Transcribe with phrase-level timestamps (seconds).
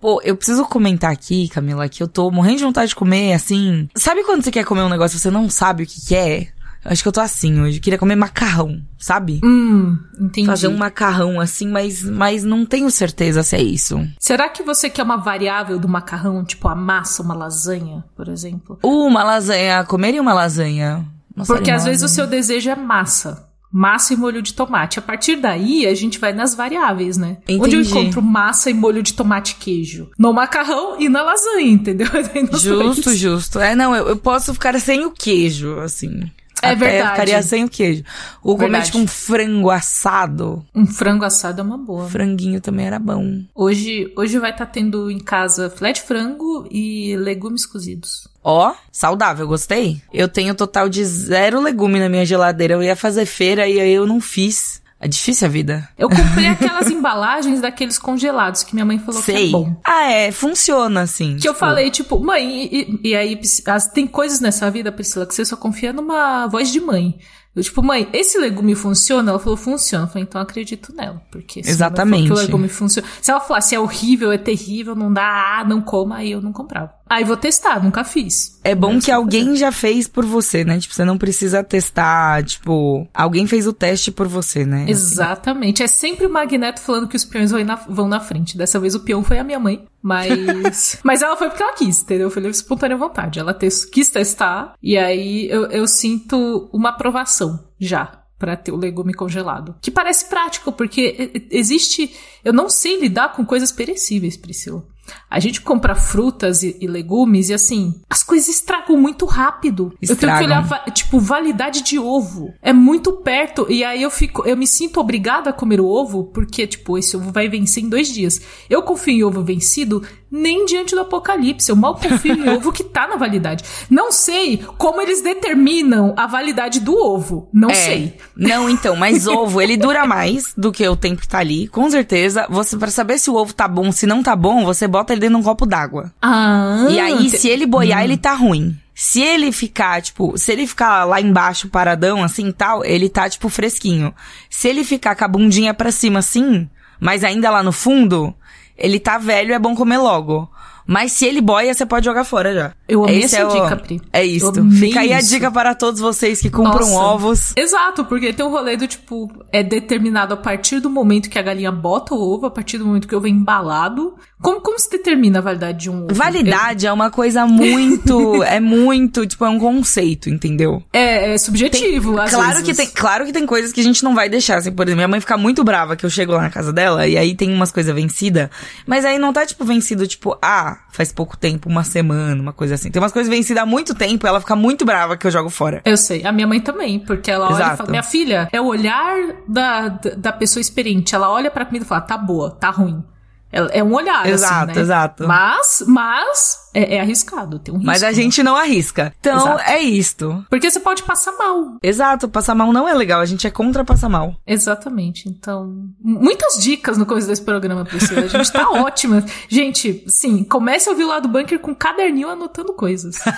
[0.00, 3.88] Pô, eu preciso comentar aqui, Camila, que eu tô morrendo de vontade de comer, assim.
[3.94, 6.48] Sabe quando você quer comer um negócio e você não sabe o que, que é?
[6.82, 7.78] Acho que eu tô assim hoje.
[7.78, 9.40] Queria comer macarrão, sabe?
[9.44, 10.46] Hum, entendi.
[10.46, 14.00] Fazer um macarrão assim, mas, mas não tenho certeza se é isso.
[14.18, 18.78] Será que você quer uma variável do macarrão, tipo a massa, uma lasanha, por exemplo?
[18.82, 19.84] Uh, uma lasanha.
[19.84, 21.06] Comeria uma lasanha.
[21.36, 23.49] Uma Porque às vezes o seu desejo é massa.
[23.72, 24.98] Massa e molho de tomate.
[24.98, 27.38] A partir daí, a gente vai nas variáveis, né?
[27.48, 27.90] Onde eu Entendi.
[27.90, 30.10] encontro massa e molho de tomate e queijo?
[30.18, 32.08] No macarrão e na lasanha, entendeu?
[32.52, 33.18] Justo, dois.
[33.18, 33.60] justo.
[33.60, 36.22] É, não, eu, eu posso ficar sem o queijo, assim.
[36.62, 36.98] É verdade.
[36.98, 38.04] Eu ficaria sem o queijo.
[38.42, 40.64] Ou comer, tipo, um frango assado.
[40.74, 42.08] Um frango assado é uma boa.
[42.08, 43.42] Franguinho também era bom.
[43.54, 48.28] Hoje, hoje vai estar tendo em casa filé de frango e legumes cozidos.
[48.42, 50.00] Ó, saudável, gostei.
[50.12, 52.74] Eu tenho total de zero legume na minha geladeira.
[52.74, 54.79] Eu ia fazer feira e aí eu não fiz.
[55.02, 55.88] É difícil a vida.
[55.96, 59.48] Eu comprei aquelas embalagens daqueles congelados que minha mãe falou que Sei.
[59.48, 59.74] é bom.
[59.82, 61.36] Ah, é, funciona assim.
[61.38, 65.24] Que eu tipo, falei, tipo, mãe, e, e- aí as- tem coisas nessa vida, Priscila,
[65.26, 67.18] que você só confia numa voz de mãe.
[67.56, 69.30] Eu, tipo, mãe, esse legume funciona?
[69.30, 70.04] Ela falou, funciona.
[70.04, 71.20] Eu falei, então eu acredito nela.
[71.32, 72.26] Porque se ela Exatamente.
[72.26, 73.08] que o legume funciona.
[73.22, 76.92] Se ela falasse é horrível, é terrível, não dá, não coma, aí eu não comprava.
[77.10, 78.60] Aí vou testar, nunca fiz.
[78.62, 80.78] É bom Mas que alguém já fez por você, né?
[80.78, 84.86] Tipo, você não precisa testar, tipo, alguém fez o teste por você, né?
[84.88, 85.82] Exatamente.
[85.82, 88.56] É sempre o Magneto falando que os peões vão na, vão na frente.
[88.56, 89.84] Dessa vez o peão foi a minha mãe.
[90.00, 91.00] Mas.
[91.02, 92.30] mas ela foi porque ela quis, entendeu?
[92.30, 93.40] Foi espontânea vontade.
[93.40, 94.74] Ela tes- quis testar.
[94.80, 98.18] E aí eu, eu sinto uma aprovação já.
[98.38, 99.74] Pra ter o legume congelado.
[99.82, 102.16] Que parece prático, porque existe.
[102.42, 104.82] Eu não sei lidar com coisas perecíveis, Priscila.
[105.28, 109.92] A gente compra frutas e, e legumes e assim, as coisas estragam muito rápido.
[110.00, 110.46] Eu tenho que Estragam.
[110.46, 112.52] olhar, tipo, validade de ovo.
[112.60, 113.66] É muito perto.
[113.68, 117.16] E aí eu fico, eu me sinto obrigada a comer o ovo, porque, tipo, esse
[117.16, 118.40] ovo vai vencer em dois dias.
[118.68, 121.70] Eu confio em ovo vencido nem diante do apocalipse.
[121.70, 123.64] Eu mal confio em ovo que tá na validade.
[123.90, 127.48] Não sei como eles determinam a validade do ovo.
[127.52, 127.74] Não É.
[127.74, 128.16] sei.
[128.36, 131.90] Não, então, mas ovo, ele dura mais do que o tempo que tá ali, com
[131.90, 132.46] certeza.
[132.48, 135.20] Você, para saber se o ovo tá bom, se não tá bom, você bota ele
[135.20, 136.12] dentro de um copo d'água.
[136.22, 138.76] Ah, E aí, se ele boiar, ele tá ruim.
[138.94, 143.28] Se ele ficar, tipo, se ele ficar lá embaixo paradão, assim e tal, ele tá,
[143.30, 144.14] tipo, fresquinho.
[144.50, 146.68] Se ele ficar com a bundinha pra cima, assim,
[147.00, 148.34] mas ainda lá no fundo,
[148.80, 150.48] ele tá velho, é bom comer logo.
[150.86, 152.72] Mas se ele boia, você pode jogar fora já.
[152.88, 154.00] Eu amei Esse essa é o- dica, Pri.
[154.12, 154.52] É isso.
[154.54, 155.28] Eu Fica aí a isso.
[155.30, 156.98] dica para todos vocês que compram Nossa.
[156.98, 157.52] ovos.
[157.56, 161.42] Exato, porque tem um rolê do tipo, é determinado a partir do momento que a
[161.42, 164.14] galinha bota o ovo, a partir do momento que o ovo é embalado.
[164.42, 166.14] Como, como se determina a validade de um ovo?
[166.14, 170.82] Validade é uma coisa muito, é muito, tipo, é um conceito, entendeu?
[170.92, 172.64] É, é subjetivo, às Claro vezes.
[172.64, 174.96] que tem, claro que tem coisas que a gente não vai deixar, assim, por exemplo,
[174.96, 177.52] minha mãe fica muito brava que eu chego lá na casa dela e aí tem
[177.52, 178.48] umas coisas vencidas,
[178.86, 182.74] mas aí não tá tipo vencido tipo, ah, faz pouco tempo, uma semana, uma coisa
[182.74, 182.90] assim.
[182.90, 185.50] Tem umas coisas vencidas há muito tempo, e ela fica muito brava que eu jogo
[185.50, 185.80] fora.
[185.84, 187.76] Eu sei, a minha mãe também, porque ela olha e Exato.
[187.78, 189.16] fala, minha filha, é o olhar
[189.46, 191.14] da, da, da pessoa experiente.
[191.14, 193.02] Ela olha pra comida e fala, tá boa, tá ruim.
[193.52, 194.80] Ela- É um olhar, Exato, assim, né?
[194.80, 195.26] exato.
[195.26, 197.86] Mas, mas, é, é arriscado, tem um risco.
[197.86, 198.14] Mas a né?
[198.14, 199.12] gente não arrisca.
[199.20, 199.62] Então, Exato.
[199.70, 200.44] é isto.
[200.48, 201.76] Porque você pode passar mal.
[201.82, 204.34] Exato, passar mal não é legal, a gente é contra passar mal.
[204.46, 205.28] Exatamente.
[205.28, 208.22] Então, muitas dicas no começo desse programa, Priscila.
[208.22, 209.24] A gente tá ótima.
[209.48, 213.16] Gente, sim, comece a ouvir o lado bunker com um caderninho anotando coisas.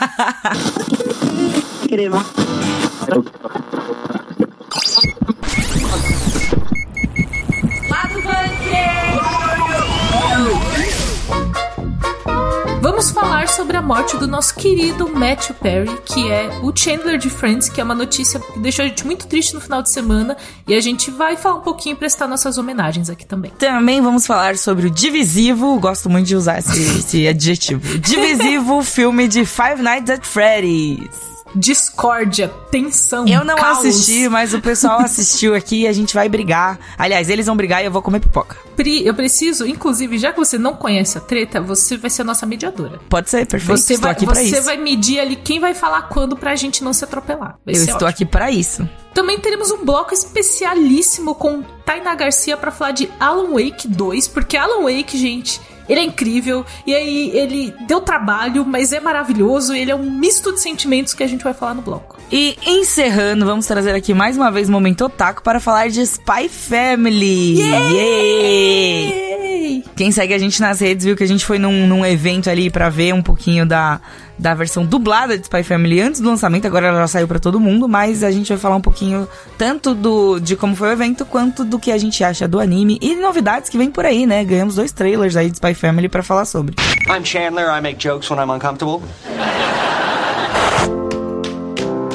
[13.53, 17.83] sobre a morte do nosso querido Matthew Perry, que é o Chandler de Friends, que
[17.83, 20.37] é uma notícia que deixou a gente muito triste no final de semana.
[20.67, 23.51] E a gente vai falar um pouquinho e prestar nossas homenagens aqui também.
[23.59, 27.99] Também vamos falar sobre o divisivo, gosto muito de usar esse, esse adjetivo.
[27.99, 31.32] Divisivo filme de Five Nights at Freddy's.
[31.55, 33.79] Discórdia, tensão, Eu não caos.
[33.79, 36.79] assisti, mas o pessoal assistiu aqui e a gente vai brigar.
[36.99, 38.57] Aliás, eles vão brigar e eu vou comer pipoca.
[38.77, 42.25] Pri, eu preciso, inclusive, já que você não conhece a treta, você vai ser a
[42.25, 43.01] nossa mediadora.
[43.09, 43.79] Pode ser, perfeito.
[43.79, 44.63] Você, estou vai, aqui pra você isso.
[44.63, 47.57] vai medir ali quem vai falar quando pra gente não se atropelar.
[47.65, 48.09] Vai Eu estou ótimo.
[48.11, 48.89] aqui pra isso.
[49.15, 54.57] Também teremos um bloco especialíssimo com Tainá Garcia pra falar de Alan Wake 2, porque
[54.57, 59.91] Alan Wake, gente, ele é incrível, e aí ele deu trabalho, mas é maravilhoso, ele
[59.91, 62.19] é um misto de sentimentos que a gente vai falar no bloco.
[62.31, 66.49] E encerrando, vamos trazer aqui mais uma vez o Momento Otaku para falar de Spy
[66.49, 67.61] Family.
[67.61, 67.93] Yay!
[67.95, 69.85] Yay!
[69.95, 72.71] Quem segue a gente nas redes viu que a gente foi num, num evento ali
[72.71, 74.01] para ver um pouquinho da,
[74.39, 77.61] da versão dublada de Spy Family antes do lançamento, agora ela já saiu para todo
[77.61, 81.25] mundo, mas a gente vai falar um pouquinho tanto do de como foi o evento
[81.25, 84.45] quanto do que a gente acha do anime e novidades que vem por aí, né?
[84.45, 86.75] Ganhamos dois trailers aí de Spy Family para falar sobre.
[87.09, 89.03] I'm Chandler, I make jokes when I'm uncomfortable.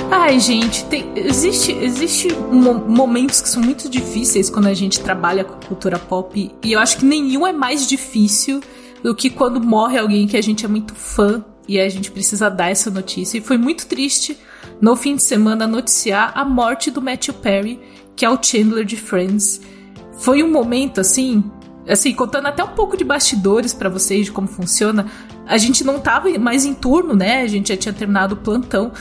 [0.09, 5.53] Ai, gente, tem, existe, existe momentos que são muito difíceis quando a gente trabalha com
[5.67, 6.51] cultura pop.
[6.63, 8.61] E eu acho que nenhum é mais difícil
[9.01, 12.49] do que quando morre alguém que a gente é muito fã e a gente precisa
[12.49, 13.37] dar essa notícia.
[13.37, 14.37] E foi muito triste
[14.79, 17.79] no fim de semana noticiar a morte do Matthew Perry,
[18.15, 19.61] que é o Chandler de Friends.
[20.19, 21.43] Foi um momento assim,
[21.87, 25.05] assim, contando até um pouco de bastidores para vocês de como funciona.
[25.45, 27.41] A gente não tava mais em turno, né?
[27.41, 28.91] A gente já tinha terminado o plantão.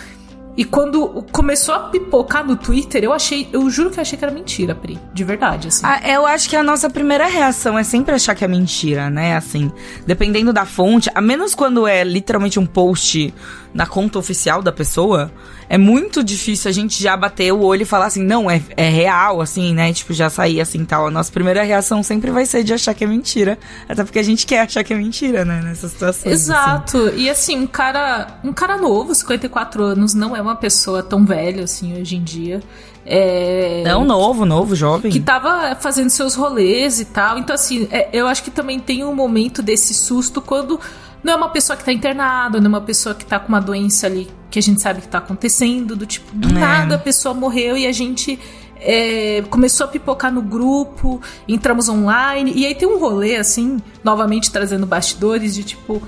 [0.57, 4.25] E quando começou a pipocar no Twitter, eu achei, eu juro que eu achei que
[4.25, 4.99] era mentira, Pri.
[5.13, 5.85] De verdade, assim.
[5.85, 9.37] Ah, eu acho que a nossa primeira reação é sempre achar que é mentira, né?
[9.37, 9.71] Assim,
[10.07, 13.35] dependendo da fonte, a menos quando é literalmente um post
[13.75, 15.31] na conta oficial da pessoa,
[15.69, 18.89] é muito difícil a gente já bater o olho e falar assim, não, é, é
[18.89, 19.93] real, assim, né?
[19.93, 21.09] Tipo, já sair assim tal.
[21.09, 23.59] A nossa primeira reação sempre vai ser de achar que é mentira.
[23.89, 25.61] Até porque a gente quer achar que é mentira, né?
[25.63, 26.27] Nessas situações.
[26.27, 26.31] Assim.
[26.31, 26.99] Exato.
[26.99, 27.19] Assim.
[27.19, 31.65] E assim, um cara, um cara novo, 54 anos, não é uma pessoa tão velha
[31.65, 32.63] assim hoje em dia.
[33.05, 35.13] É, não, novo, novo, jovem.
[35.13, 37.39] Que tava fazendo seus rolês e tal.
[37.39, 40.81] Então, assim, é, eu acho que também tem um momento desse susto quando
[41.23, 43.61] não é uma pessoa que tá internada, não é uma pessoa que tá com uma
[43.61, 46.53] doença ali que a gente sabe que tá acontecendo, do tipo, do é.
[46.53, 48.39] nada a pessoa morreu e a gente
[48.81, 54.51] é, começou a pipocar no grupo, entramos online, e aí tem um rolê, assim, novamente
[54.51, 56.03] trazendo bastidores, de tipo.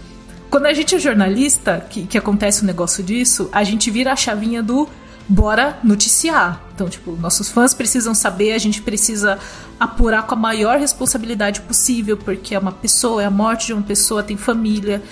[0.51, 4.17] Quando a gente é jornalista, que, que acontece um negócio disso, a gente vira a
[4.17, 4.89] chavinha do
[5.29, 6.63] bora noticiar.
[6.75, 9.39] Então, tipo, nossos fãs precisam saber, a gente precisa
[9.79, 13.83] apurar com a maior responsabilidade possível, porque é uma pessoa, é a morte de uma
[13.83, 15.03] pessoa, tem família.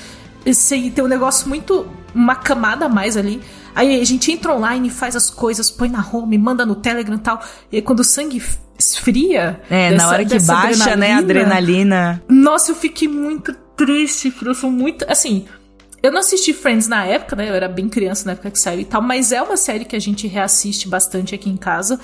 [0.44, 1.86] Esse, tem um negócio muito.
[2.14, 3.42] uma camada a mais ali.
[3.74, 7.20] Aí a gente entra online, faz as coisas, põe na home, manda no Telegram e
[7.20, 7.42] tal.
[7.70, 8.42] E aí, quando o sangue
[8.78, 9.60] esfria.
[9.68, 12.22] É, dessa, na hora que baixa, adrenalina, né, a adrenalina.
[12.28, 15.05] Nossa, eu fiquei muito triste, eu sou muito.
[15.08, 15.44] Assim,
[16.02, 17.49] eu não assisti Friends na época, né?
[17.49, 19.96] Eu era bem criança na época que saiu e tal, mas é uma série que
[19.96, 22.00] a gente reassiste bastante aqui em casa.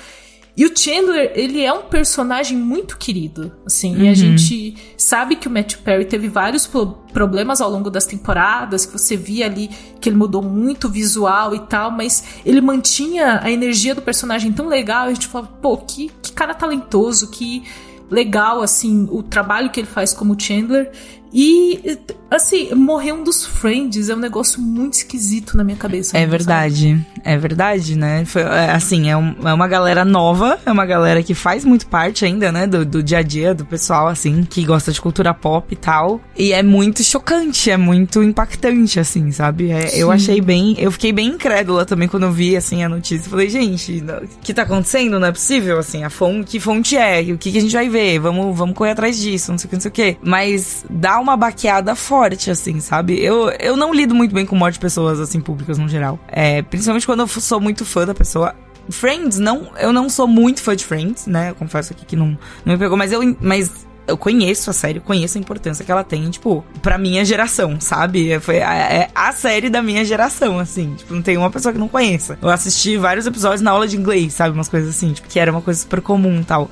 [0.55, 4.03] E o Chandler, ele é um personagem muito querido, assim, uhum.
[4.03, 4.15] e a uhum.
[4.15, 6.69] gente sabe que o Matthew Perry teve vários
[7.11, 11.55] problemas ao longo das temporadas, que você via ali que ele mudou muito o visual
[11.55, 15.79] e tal, mas ele mantinha a energia do personagem tão legal, a gente falava, pô,
[15.79, 17.63] que, que cara talentoso, que
[18.11, 20.93] legal, assim, o trabalho que ele faz como Chandler.
[21.33, 21.99] E,
[22.31, 26.17] assim, morrer um dos Friends é um negócio muito esquisito na minha cabeça.
[26.17, 26.91] É verdade.
[26.91, 27.07] Sabe?
[27.25, 28.25] É verdade, né?
[28.25, 31.87] Foi, é, assim, é, um, é, uma galera nova, é uma galera que faz muito
[31.87, 32.67] parte ainda, né?
[32.67, 36.21] Do, do dia a dia do pessoal, assim, que gosta de cultura pop e tal.
[36.37, 39.71] E é muito chocante, é muito impactante, assim, sabe?
[39.71, 40.75] É, eu achei bem.
[40.79, 43.31] Eu fiquei bem incrédula também quando eu vi, assim, a notícia.
[43.31, 45.19] Falei, gente, o que tá acontecendo?
[45.19, 47.21] Não é possível, assim, a fonte, que fonte é?
[47.33, 48.19] O que, que a gente vai ver?
[48.19, 50.17] Vamos, vamos correr atrás disso, não sei o que, não sei o que.
[50.23, 53.23] Mas dá uma baqueada forte, assim, sabe?
[53.23, 56.19] Eu, eu não lido muito bem com morte de pessoas, assim, públicas no geral.
[56.29, 58.55] É, principalmente quando eu sou muito fã da pessoa.
[58.91, 61.51] Friends, não, eu não sou muito fã de Friends, né?
[61.51, 63.71] Eu confesso aqui que não, não me pegou, mas eu, mas
[64.07, 68.39] eu conheço a série, conheço a importância que ela tem, tipo, pra minha geração, sabe?
[68.41, 70.95] Foi a, é a série da minha geração, assim.
[70.97, 72.37] Tipo, não tem uma pessoa que não conheça.
[72.43, 74.55] Eu assisti vários episódios na aula de inglês, sabe?
[74.55, 76.71] Umas coisas assim, tipo, que era uma coisa super comum tal.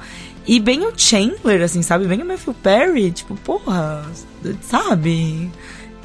[0.50, 2.08] E bem o Chandler, assim, sabe?
[2.08, 4.04] Bem o Matthew Perry, tipo, porra,
[4.60, 5.48] sabe?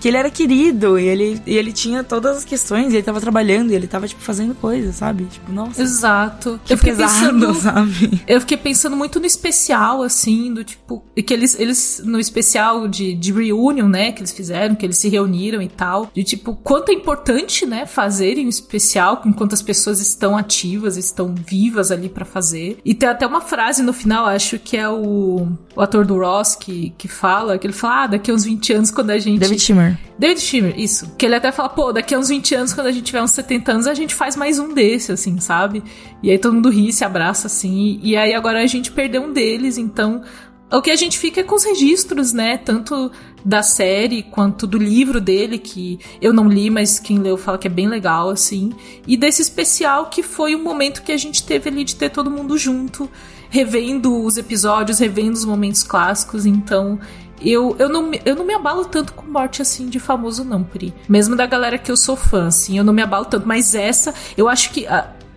[0.06, 3.20] Que ele era querido e ele, e ele tinha todas as questões e ele tava
[3.20, 5.25] trabalhando e ele tava, tipo, fazendo coisas, sabe?
[5.25, 5.82] Tipo, nossa.
[5.82, 6.60] Exato.
[6.63, 8.22] Que eu fiquei pesado, pensando, sabe?
[8.27, 11.03] Eu fiquei pensando muito no especial, assim, do tipo.
[11.15, 15.10] Que eles, eles no especial de, de reunion, né, que eles fizeram, que eles se
[15.10, 16.12] reuniram e tal.
[16.13, 21.34] De tipo, quanto é importante, né, fazerem um especial enquanto as pessoas estão ativas, estão
[21.34, 22.77] vivas ali para fazer.
[22.86, 26.53] E tem até uma frase no final, acho que é o, o ator do Ross
[26.53, 29.39] que, que fala, que ele fala, ah, daqui a uns 20 anos, quando a gente.
[29.39, 31.16] David David Schimmer, isso.
[31.18, 33.32] Que ele até fala, pô, daqui a uns 20 anos, quando a gente tiver uns
[33.32, 35.84] 70 anos, a gente faz mais um desse, assim, sabe?
[36.24, 38.00] E aí todo mundo ri, se abraça, assim.
[38.02, 40.24] E aí agora a gente perdeu um deles, então
[40.72, 42.58] o que a gente fica é com os registros, né?
[42.58, 43.12] Tanto
[43.44, 47.68] da série quanto do livro dele, que eu não li, mas quem leu fala que
[47.68, 48.74] é bem legal, assim.
[49.08, 52.32] E desse especial que foi um momento que a gente teve ali de ter todo
[52.32, 53.10] mundo junto,
[53.50, 56.46] revendo os episódios, revendo os momentos clássicos.
[56.48, 57.00] Então,
[57.42, 60.94] eu, eu, não, eu não me abalo tanto com morte assim de famoso, não, Pri.
[61.08, 63.48] Mesmo da galera que eu sou fã, assim, eu não me abalo tanto.
[63.48, 64.86] Mas essa, eu acho que.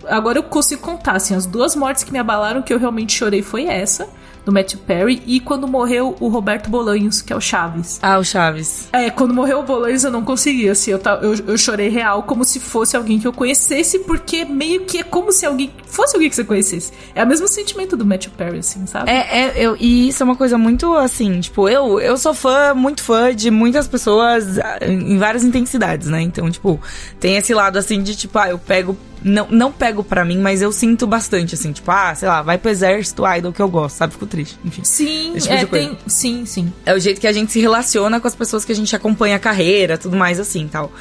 [0.06, 3.42] agora eu consigo contar, assim, as duas mortes que me abalaram que eu realmente chorei
[3.42, 4.08] foi essa
[4.48, 7.98] do Matthew Perry, e quando morreu o Roberto Bolanhos, que é o Chaves.
[8.00, 8.88] Ah, o Chaves.
[8.94, 12.42] É, quando morreu o Bolanhos eu não consegui, assim, eu, eu, eu chorei real como
[12.46, 16.30] se fosse alguém que eu conhecesse, porque meio que é como se alguém fosse alguém
[16.30, 16.90] que você conhecesse.
[17.14, 19.10] É o mesmo sentimento do Matthew Perry, assim, sabe?
[19.10, 22.72] É, é eu, e isso é uma coisa muito assim, tipo, eu, eu sou fã,
[22.72, 26.22] muito fã de muitas pessoas ah, em várias intensidades, né?
[26.22, 26.80] Então, tipo,
[27.20, 30.62] tem esse lado assim de tipo, ah, eu pego não, não pego para mim, mas
[30.62, 33.96] eu sinto bastante, assim, tipo, ah, sei lá, vai pro exército idol que eu gosto,
[33.96, 34.12] sabe?
[34.12, 34.82] Fico triste, enfim.
[34.84, 35.98] Sim, tipo é, tem.
[36.06, 36.72] Sim, sim.
[36.84, 39.36] É o jeito que a gente se relaciona com as pessoas que a gente acompanha
[39.36, 40.92] a carreira, tudo mais assim tal.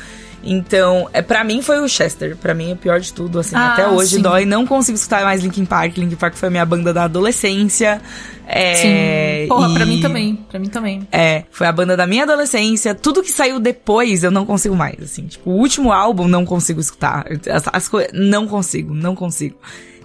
[0.44, 2.36] Então, é, para mim foi o Chester.
[2.38, 3.56] para mim é o pior de tudo, assim.
[3.56, 4.22] Ah, até hoje sim.
[4.22, 4.46] dói.
[4.46, 5.98] Não consigo escutar mais Linkin Park.
[5.98, 8.02] Linkin Park foi a minha banda da adolescência.
[8.48, 9.48] É, sim.
[9.50, 9.74] Porra, e...
[9.74, 10.36] pra mim também.
[10.50, 11.08] Pra mim também.
[11.12, 12.96] É, foi a banda da minha adolescência.
[12.96, 15.27] Tudo que saiu depois eu não consigo mais, assim.
[15.27, 17.25] Tipo, o último álbum não consigo escutar.
[17.51, 18.12] As, as coisas.
[18.13, 19.58] Não consigo, não consigo.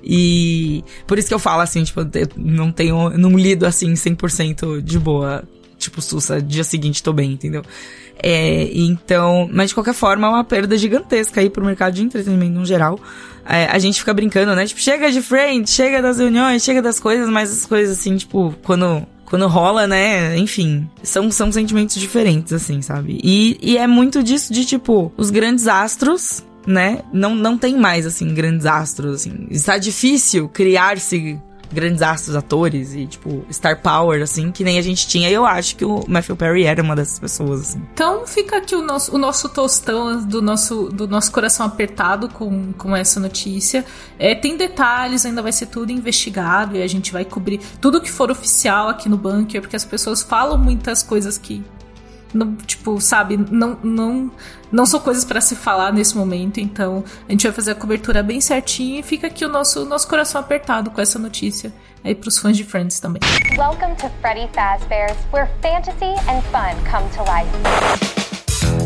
[0.03, 3.11] E por isso que eu falo assim, tipo, eu não tenho.
[3.11, 5.45] Não lido assim 100% de boa.
[5.79, 7.63] Tipo, Sussa, dia seguinte tô bem, entendeu?
[8.23, 12.59] É, então, mas de qualquer forma é uma perda gigantesca aí pro mercado de entretenimento
[12.59, 12.99] no geral.
[13.45, 14.65] É, a gente fica brincando, né?
[14.65, 18.55] Tipo, chega de frente, chega das reuniões, chega das coisas, mas as coisas assim, tipo,
[18.63, 20.37] quando quando rola, né?
[20.37, 23.19] Enfim, são, são sentimentos diferentes, assim, sabe?
[23.25, 27.01] E, e é muito disso de, tipo, os grandes astros, né?
[27.15, 29.47] Não, não tem mais, assim, grandes astros, assim.
[29.51, 31.41] Está difícil criar-se
[31.73, 35.31] grandes astros, atores e, tipo, star power, assim, que nem a gente tinha.
[35.31, 37.83] E eu acho que o Matthew Perry era uma dessas pessoas, assim.
[37.93, 42.73] Então fica aqui o nosso, o nosso tostão do nosso, do nosso coração apertado com,
[42.73, 43.85] com essa notícia.
[44.19, 48.11] É, tem detalhes, ainda vai ser tudo investigado e a gente vai cobrir tudo que
[48.11, 51.63] for oficial aqui no bunker, porque as pessoas falam muitas coisas que
[52.33, 54.31] não, tipo, sabe, não, não,
[54.71, 58.23] não são coisas para se falar nesse momento, então a gente vai fazer a cobertura
[58.23, 61.73] bem certinho e fica aqui o nosso, nosso coração apertado com essa notícia
[62.05, 63.21] aí pros fãs de Friends também.
[63.57, 68.12] Welcome to Freddy Fazbear's, where fantasy and fun come to life.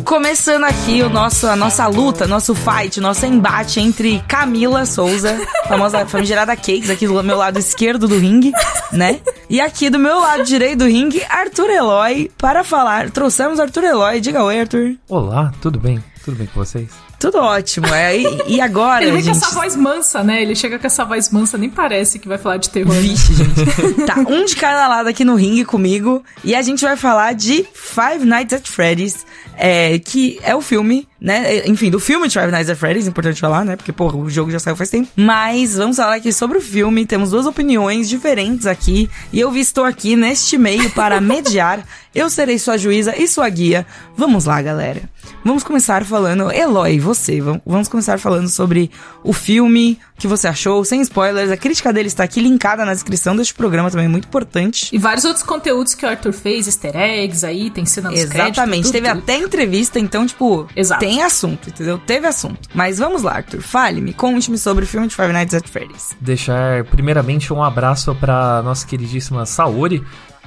[0.07, 5.37] Começando aqui o nosso, a nossa luta, nosso fight, nosso embate entre Camila Souza,
[5.67, 8.53] famosa famigerada Cakes, aqui do meu lado esquerdo do ringue,
[8.93, 9.21] né?
[9.51, 13.11] E aqui do meu lado direito do ringue, Arthur Eloy, para falar.
[13.11, 14.21] Trouxemos Arthur Eloy.
[14.21, 14.95] Diga oi, Arthur.
[15.09, 16.03] Olá, tudo bem?
[16.25, 16.89] Tudo bem com vocês?
[17.19, 17.87] Tudo ótimo.
[17.87, 19.03] É, e, e agora.
[19.03, 19.39] Ele vem gente...
[19.39, 20.43] com essa voz mansa, né?
[20.43, 22.95] Ele chega com essa voz mansa, nem parece que vai falar de terror.
[22.95, 23.01] Né?
[23.01, 24.07] Vixe, gente.
[24.07, 26.23] tá, um de cada lado aqui no ringue comigo.
[26.45, 29.25] E a gente vai falar de Five Nights at Freddy's
[29.57, 31.67] é, que é o filme, né?
[31.67, 33.75] Enfim, do filme Five Nights at Freddy's, importante falar, né?
[33.75, 35.09] Porque, porra, o jogo já saiu faz tempo.
[35.17, 37.05] Mas vamos falar aqui sobre o filme.
[37.05, 39.11] Temos duas opiniões diferentes aqui.
[39.33, 41.85] E eu estou aqui neste meio para mediar.
[42.15, 43.85] Eu serei sua juíza e sua guia.
[44.17, 45.03] Vamos lá, galera.
[45.45, 48.89] Vamos começar falando, Eloy, você, vamos começar falando sobre
[49.25, 51.51] o filme, que você achou, sem spoilers.
[51.51, 54.89] A crítica dele está aqui linkada na descrição deste programa também, muito importante.
[54.95, 58.55] E vários outros conteúdos que o Arthur fez, easter eggs aí, tem cena nos Exatamente,
[58.55, 59.19] créditos, teve tudo.
[59.19, 61.01] até entrevista, então, tipo, Exato.
[61.01, 61.99] tem assunto, entendeu?
[61.99, 62.69] Teve assunto.
[62.75, 66.17] Mas vamos lá, Arthur, fale-me, conte-me sobre o filme de Five Nights at Freddy's.
[66.21, 70.03] Deixar, primeiramente, um abraço para nossa queridíssima Saori,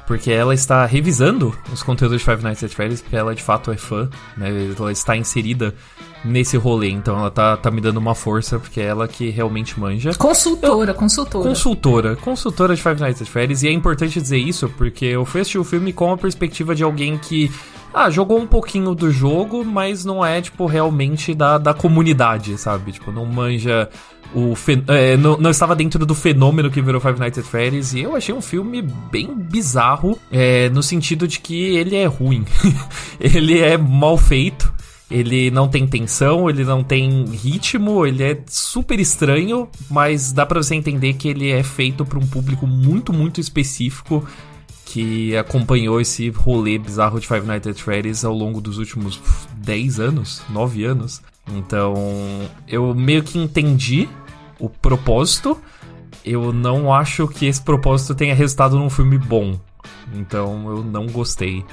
[0.07, 3.71] porque ela está revisando os conteúdos de Five Nights at Freddy's, porque ela de fato
[3.71, 4.49] é fã, né?
[4.77, 5.75] Ela está inserida
[6.23, 9.79] nesse rolê, então ela tá, tá me dando uma força, porque é ela que realmente
[9.79, 10.13] manja.
[10.15, 11.47] Consultora, eu, consultora.
[11.47, 15.41] Consultora, consultora de Five Nights at Freddy's, e é importante dizer isso, porque eu fui
[15.41, 17.51] assistir o filme com a perspectiva de alguém que
[17.93, 22.91] ah, jogou um pouquinho do jogo, mas não é, tipo, realmente da, da comunidade, sabe?
[22.91, 23.89] Tipo, não manja
[24.33, 24.53] o
[24.87, 28.15] é, não, não, estava dentro do fenômeno que virou Five Nights at Freddy's e eu
[28.15, 32.45] achei um filme bem bizarro é, no sentido de que ele é ruim
[33.19, 34.71] ele é mal feito
[35.09, 40.61] ele não tem tensão, ele não tem ritmo, ele é super estranho, mas dá para
[40.61, 44.27] você entender que ele é feito para um público muito, muito específico
[44.85, 49.21] que acompanhou esse rolê bizarro de Five Nights at Freddy's ao longo dos últimos
[49.57, 51.21] 10 anos, 9 anos.
[51.55, 51.93] Então,
[52.67, 54.07] eu meio que entendi
[54.59, 55.59] o propósito.
[56.25, 59.59] Eu não acho que esse propósito tenha resultado num filme bom.
[60.13, 61.63] Então, eu não gostei.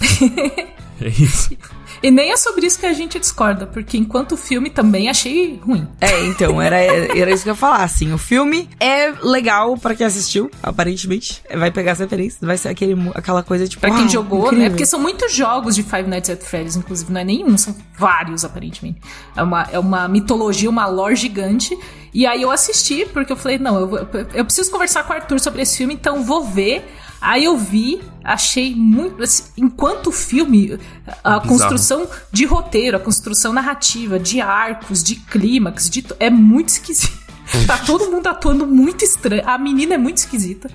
[1.04, 1.56] é isso.
[2.02, 5.86] E nem é sobre isso que a gente discorda, porque enquanto filme também achei ruim.
[6.00, 8.12] É, então, era, era isso que eu ia falar, assim.
[8.12, 11.42] O filme é legal para quem assistiu, aparentemente.
[11.56, 13.80] Vai pegar as referências, vai ser aquele, aquela coisa tipo.
[13.80, 14.46] Pra quem jogou, né?
[14.46, 14.64] incrível.
[14.64, 14.70] né?
[14.70, 18.44] Porque são muitos jogos de Five Nights at Freddy's, inclusive, não é nenhum, são vários,
[18.44, 19.00] aparentemente.
[19.36, 21.76] É uma, é uma mitologia, uma lore gigante.
[22.12, 25.40] E aí eu assisti, porque eu falei, não, eu, eu preciso conversar com o Arthur
[25.40, 26.84] sobre esse filme, então vou ver.
[27.24, 29.22] Aí eu vi, achei muito.
[29.22, 30.78] Assim, enquanto filme,
[31.24, 31.48] a Bizarro.
[31.48, 37.24] construção de roteiro, a construção narrativa, de arcos, de clímax, de, é muito esquisito.
[37.66, 39.42] Tá todo mundo atuando muito estranho.
[39.46, 40.70] A menina é muito esquisita.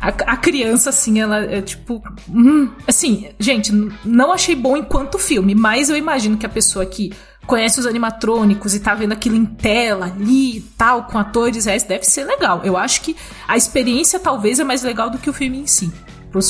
[0.00, 2.02] a, a, criança, assim, ela é tipo.
[2.28, 3.72] Hum, assim, gente,
[4.04, 7.12] não achei bom enquanto filme, mas eu imagino que a pessoa que
[7.46, 11.82] conhece os animatrônicos e tá vendo aquilo em tela ali e tal, com atores reais,
[11.82, 12.60] deve ser legal.
[12.64, 15.92] Eu acho que a experiência talvez é mais legal do que o filme em si.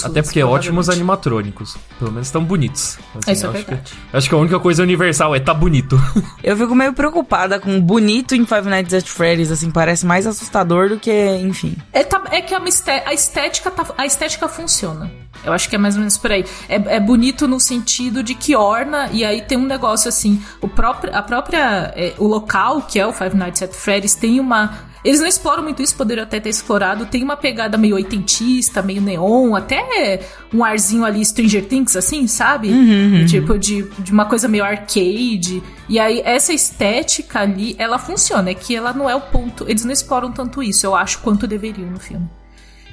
[0.04, 1.76] Até porque é ótimos animatrônicos.
[1.98, 2.98] Pelo menos estão bonitos.
[3.14, 3.92] Assim, Isso é acho verdade.
[3.92, 6.00] Que, acho que a única coisa universal é tá bonito.
[6.42, 10.88] Eu fico meio preocupada com bonito em Five Nights at Freddy's, assim, parece mais assustador
[10.88, 11.76] do que, enfim.
[11.92, 15.10] É, tá, é que a estética, tá, a estética funciona.
[15.44, 16.44] Eu acho que é mais ou menos por aí.
[16.68, 20.68] É, é, bonito no sentido de que orna, e aí tem um negócio assim, o
[20.68, 24.93] próprio, a própria, é, o local, que é o Five Nights at Freddy's, tem uma
[25.04, 27.04] eles não exploram muito isso, poderiam até ter explorado.
[27.04, 30.20] Tem uma pegada meio oitentista, meio neon, até
[30.52, 32.70] um arzinho ali Stranger Things, assim, sabe?
[32.70, 33.26] Uhum, uhum.
[33.26, 35.62] Tipo, de, de uma coisa meio arcade.
[35.90, 38.50] E aí, essa estética ali, ela funciona.
[38.50, 39.68] É que ela não é o ponto.
[39.68, 42.26] Eles não exploram tanto isso, eu acho, quanto deveriam no filme.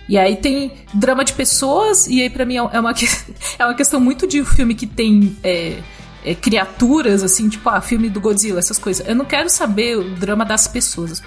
[0.09, 2.71] E aí tem drama de pessoas, e aí para mim é uma,
[3.57, 5.37] é uma questão muito de um filme que tem.
[5.41, 5.77] É,
[6.23, 9.07] é, criaturas, assim, tipo, ah, filme do Godzilla, essas coisas.
[9.07, 11.21] Eu não quero saber o drama das pessoas,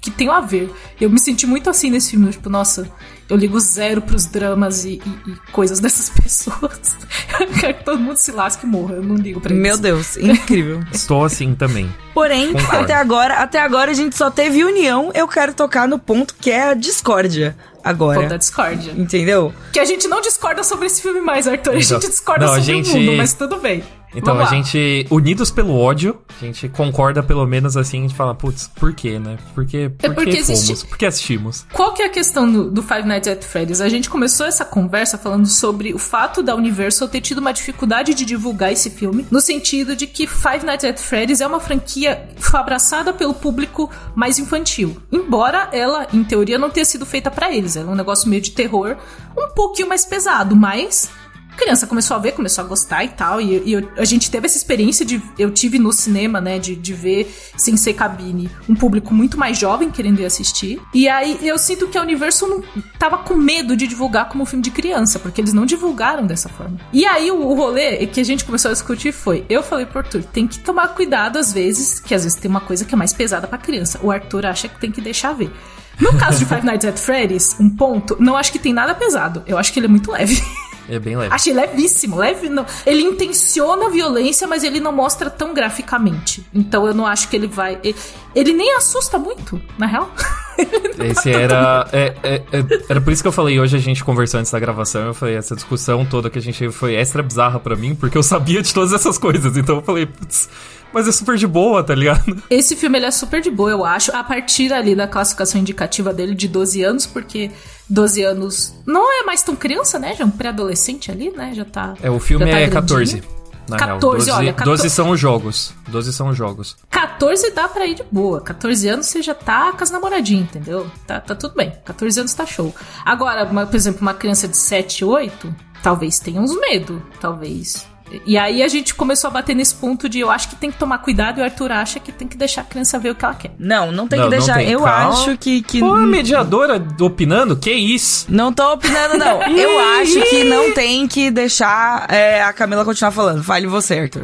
[0.00, 0.72] que tem a ver.
[1.00, 2.90] Eu me senti muito assim nesse filme, tipo, nossa,
[3.28, 6.96] eu ligo zero pros dramas e, e, e coisas dessas pessoas.
[7.40, 9.62] Eu quero que todo mundo se lasque e morra, eu não ligo pra isso.
[9.62, 10.82] Meu Deus, incrível.
[10.92, 11.92] Estou assim também.
[12.14, 16.34] Porém, até agora, até agora a gente só teve união, eu quero tocar no ponto
[16.34, 18.20] que é a discórdia agora.
[18.20, 18.92] Ponto da discórdia.
[18.96, 19.52] Entendeu?
[19.72, 21.74] Que a gente não discorda sobre esse filme mais, Arthur.
[21.74, 22.90] A gente discorda não, sobre gente...
[22.90, 23.84] o mundo, mas tudo bem.
[24.16, 24.62] Então Vamos a lá.
[24.62, 28.94] gente, unidos pelo ódio, a gente concorda pelo menos assim, a gente fala, putz, por
[28.94, 29.36] quê, né?
[29.54, 30.82] Por quê, por é porque que fomos?
[30.84, 31.66] Por que assistimos?
[31.70, 33.82] Qual que é a questão do, do, Five Nights at Freddy's?
[33.82, 38.14] A gente começou essa conversa falando sobre o fato da Universal ter tido uma dificuldade
[38.14, 42.26] de divulgar esse filme, no sentido de que Five Nights at Freddy's é uma franquia
[42.54, 44.96] abraçada pelo público mais infantil.
[45.12, 47.76] Embora ela, em teoria, não tenha sido feita para eles.
[47.76, 48.96] Ela é um negócio meio de terror,
[49.36, 51.10] um pouquinho mais pesado, mas
[51.56, 53.40] a criança começou a ver, começou a gostar e tal.
[53.40, 55.20] E, e eu, a gente teve essa experiência de.
[55.38, 56.58] Eu tive no cinema, né?
[56.58, 60.80] De, de ver, sem ser cabine, um público muito mais jovem querendo ir assistir.
[60.92, 62.62] E aí eu sinto que a Universo não
[62.98, 66.48] tava com medo de divulgar como um filme de criança, porque eles não divulgaram dessa
[66.48, 66.78] forma.
[66.92, 70.00] E aí o, o rolê que a gente começou a discutir foi: eu falei pro
[70.00, 72.98] Arthur, tem que tomar cuidado às vezes, que às vezes tem uma coisa que é
[72.98, 73.98] mais pesada pra criança.
[74.02, 75.50] O Arthur acha que tem que deixar ver.
[75.98, 79.42] No caso de Five Nights at Freddy's, um ponto, não acho que tem nada pesado.
[79.46, 80.42] Eu acho que ele é muito leve.
[80.88, 81.34] É bem leve.
[81.34, 82.64] Achei levíssimo, leve não.
[82.84, 86.46] Ele intenciona a violência, mas ele não mostra tão graficamente.
[86.54, 87.78] Então eu não acho que ele vai.
[87.82, 87.96] Ele,
[88.34, 90.10] ele nem assusta muito, na real.
[90.98, 91.88] Esse era.
[91.92, 94.58] É, é, é, era por isso que eu falei hoje, a gente conversou antes da
[94.58, 95.06] gravação.
[95.06, 98.16] Eu falei, essa discussão toda que a gente teve foi extra bizarra para mim, porque
[98.16, 99.56] eu sabia de todas essas coisas.
[99.56, 100.48] Então eu falei, putz,
[100.96, 102.42] mas é super de boa, tá ligado?
[102.48, 106.10] Esse filme ele é super de boa, eu acho, a partir ali da classificação indicativa
[106.10, 107.50] dele de 12 anos, porque
[107.86, 110.14] 12 anos não é mais tão criança, né?
[110.14, 111.52] Já é um pré-adolescente ali, né?
[111.54, 111.92] Já tá.
[112.02, 113.20] É, o filme tá é grandinho.
[113.20, 113.22] 14.
[113.68, 113.98] Na 14, real.
[114.00, 114.52] 12, olha.
[114.54, 114.82] 14...
[114.82, 115.74] 12 são os jogos.
[115.88, 116.76] 12 são os jogos.
[116.88, 118.40] 14 dá pra ir de boa.
[118.40, 120.90] 14 anos você já tá com as namoradinhas, entendeu?
[121.06, 121.74] Tá, tá tudo bem.
[121.84, 122.74] 14 anos tá show.
[123.04, 127.02] Agora, uma, por exemplo, uma criança de 7, 8, talvez tenha uns medo.
[127.20, 127.86] Talvez
[128.24, 130.78] e aí a gente começou a bater nesse ponto de eu acho que tem que
[130.78, 133.24] tomar cuidado e o Arthur acha que tem que deixar a criança ver o que
[133.24, 133.50] ela quer.
[133.58, 134.58] Não, não tem não, que deixar.
[134.58, 134.70] Tem.
[134.70, 135.10] Eu Calma.
[135.10, 135.62] acho que.
[135.62, 135.80] que...
[135.80, 137.56] Pô, mediadora opinando?
[137.56, 138.26] Que isso?
[138.28, 139.42] Não tô opinando, não.
[139.50, 143.42] eu acho que não tem que deixar é, a Camila continuar falando.
[143.42, 144.22] Fale você, Arthur.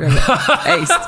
[0.65, 1.01] É isso.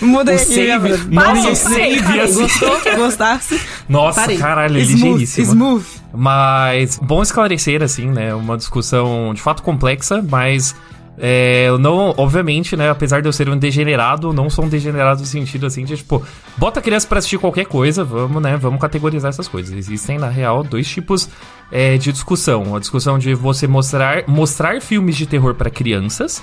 [0.04, 0.38] Mudei o.
[0.38, 1.08] Save.
[1.08, 2.20] Nossa, save.
[2.20, 2.40] Assim.
[2.40, 2.80] Gostou?
[2.96, 3.60] Gostasse?
[3.88, 4.38] Nossa, Parei.
[4.38, 5.52] caralho, é smooth, ligeiríssimo.
[5.52, 5.99] Smooth.
[6.12, 8.34] Mas bom esclarecer, assim, né?
[8.34, 10.74] Uma discussão de fato complexa, mas
[11.22, 15.20] é, eu não, obviamente, né, apesar de eu ser um degenerado, não sou um degenerado
[15.20, 16.24] no sentido assim de, tipo,
[16.56, 19.76] bota a criança pra assistir qualquer coisa, vamos, né, vamos categorizar essas coisas.
[19.76, 21.28] Existem, na real, dois tipos
[21.70, 22.74] é, de discussão.
[22.74, 26.42] A discussão de você mostrar, mostrar filmes de terror para crianças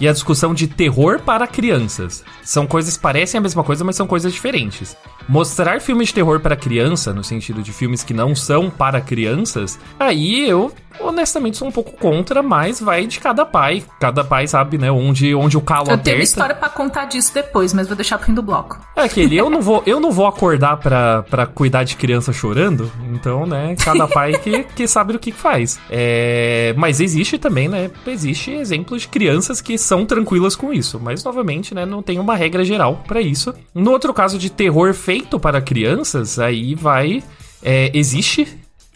[0.00, 2.24] e a discussão de terror para crianças.
[2.42, 4.96] São coisas parecem a mesma coisa, mas são coisas diferentes.
[5.28, 9.78] Mostrar filmes de terror para criança, no sentido de filmes que não são para crianças,
[9.98, 13.84] aí eu honestamente sou um pouco contra, mas vai de cada pai.
[14.00, 16.10] Cada pai sabe, né, onde, onde o calo eu aperta.
[16.10, 18.78] Eu tenho história para contar disso depois, mas vou deixar pro fim do bloco.
[18.94, 22.90] É aquele, eu não vou, eu não vou acordar pra, pra cuidar de criança chorando,
[23.12, 25.78] então, né, cada pai que, que sabe o que faz.
[25.90, 31.22] É, mas existe também, né, existe exemplos de crianças que são tranquilas com isso, mas
[31.24, 33.54] novamente, né, não tem uma regra geral para isso.
[33.74, 37.22] No outro caso de terror feito para crianças, aí vai
[37.62, 38.46] é, existe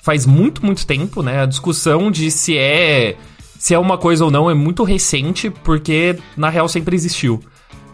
[0.03, 1.43] faz muito, muito tempo, né?
[1.43, 3.17] A discussão de se é
[3.59, 7.41] se é uma coisa ou não é muito recente, porque na real sempre existiu.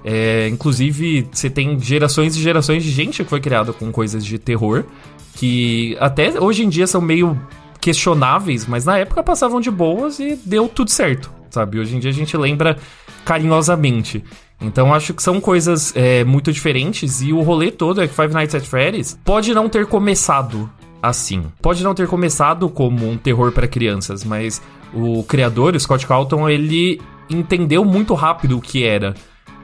[0.04, 4.38] É, inclusive, você tem gerações e gerações de gente que foi criada com coisas de
[4.38, 4.84] terror,
[5.34, 7.36] que até hoje em dia são meio
[7.80, 11.80] questionáveis, mas na época passavam de boas e deu tudo certo, sabe?
[11.80, 12.76] Hoje em dia a gente lembra
[13.24, 14.22] carinhosamente.
[14.60, 18.32] Então acho que são coisas é, muito diferentes e o rolê todo é que Five
[18.32, 20.70] Nights at Freddy's pode não ter começado
[21.02, 21.44] assim.
[21.60, 26.48] Pode não ter começado como um terror para crianças, mas o criador, o Scott Calton,
[26.48, 29.14] ele entendeu muito rápido o que era.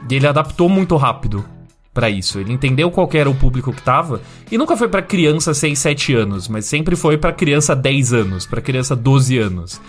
[0.09, 1.45] E ele adaptou muito rápido
[1.93, 2.39] para isso.
[2.39, 6.15] Ele entendeu qual era o público que tava e nunca foi para criança 6, 7
[6.15, 9.81] anos, mas sempre foi para criança 10 anos, para criança 12 anos.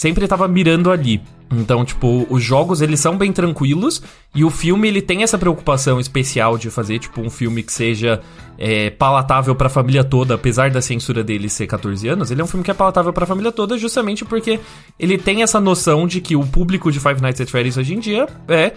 [0.00, 1.20] Sempre tava mirando ali.
[1.52, 4.02] Então, tipo, os jogos eles são bem tranquilos
[4.34, 8.18] e o filme ele tem essa preocupação especial de fazer tipo um filme que seja
[8.56, 12.30] é, palatável para a família toda, apesar da censura dele ser 14 anos.
[12.30, 14.58] Ele é um filme que é palatável para a família toda, justamente porque
[14.98, 18.00] ele tem essa noção de que o público de Five Nights at Freddy's hoje em
[18.00, 18.72] dia é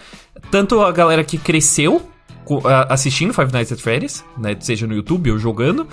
[0.52, 2.02] tanto a galera que cresceu
[2.90, 5.88] assistindo Five Nights at Freddy's, né, seja no YouTube ou jogando,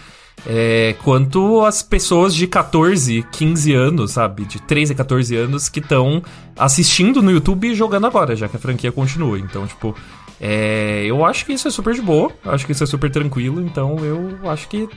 [0.46, 4.44] é, quanto as pessoas de 14, 15 anos, sabe?
[4.44, 6.22] De 13 a 14 anos que estão
[6.56, 9.38] assistindo no YouTube e jogando agora, já que a franquia continua.
[9.38, 9.94] Então, tipo,
[10.40, 13.60] é, eu acho que isso é super de boa, acho que isso é super tranquilo,
[13.60, 14.88] então eu acho que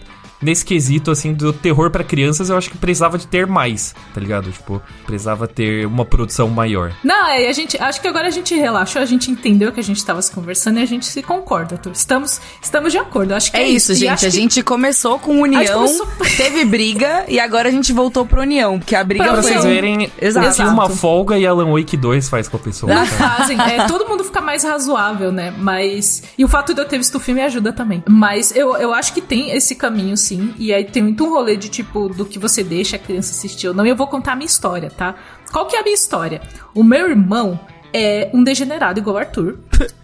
[0.43, 4.19] nesse quesito, assim, do terror para crianças, eu acho que precisava de ter mais, tá
[4.19, 4.51] ligado?
[4.51, 6.93] Tipo, precisava ter uma produção maior.
[7.03, 9.83] Não, é, a gente, acho que agora a gente relaxou, a gente entendeu que a
[9.83, 11.91] gente tava se conversando e a gente se concorda, Arthur.
[11.93, 14.25] Estamos, estamos de acordo, acho que é, é isso, gente.
[14.25, 14.29] A que...
[14.29, 16.07] gente começou com união, começou...
[16.37, 19.51] teve briga e agora a gente voltou pra união, porque a briga pra foi...
[19.51, 20.61] vocês verem, Exato.
[20.63, 22.93] uma folga e Alan Wake 2 faz com a pessoa.
[22.93, 25.53] Não fazem, é, todo mundo fica mais razoável, né?
[25.55, 26.23] Mas...
[26.35, 28.03] E o fato de eu ter visto o filme ajuda também.
[28.09, 31.55] Mas eu, eu acho que tem esse caminho, sim, e aí tem muito um rolê
[31.55, 33.85] de tipo do que você deixa a criança assistir ou não.
[33.85, 35.13] E eu vou contar a minha história, tá?
[35.51, 36.41] Qual que é a minha história?
[36.73, 37.59] O meu irmão
[37.93, 39.59] é um degenerado igual o Arthur.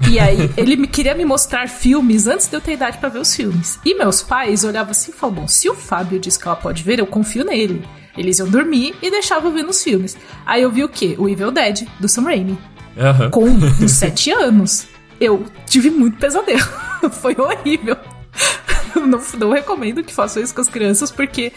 [0.08, 3.20] E aí, ele me, queria me mostrar filmes antes de eu ter idade para ver
[3.20, 3.80] os filmes.
[3.84, 6.84] E meus pais olhavam assim e falavam: bom, se o Fábio diz que ela pode
[6.84, 7.84] ver, eu confio nele.
[8.16, 10.18] Eles iam dormir e deixavam ver nos filmes.
[10.46, 11.16] Aí eu vi o quê?
[11.18, 12.58] O Evil Dead, do Sam Raimi.
[13.00, 13.30] Uhum.
[13.30, 14.88] Com uns sete anos.
[15.20, 16.68] Eu tive muito pesadelo.
[17.12, 17.98] Foi horrível.
[18.96, 21.52] não, não recomendo que façam isso com as crianças, porque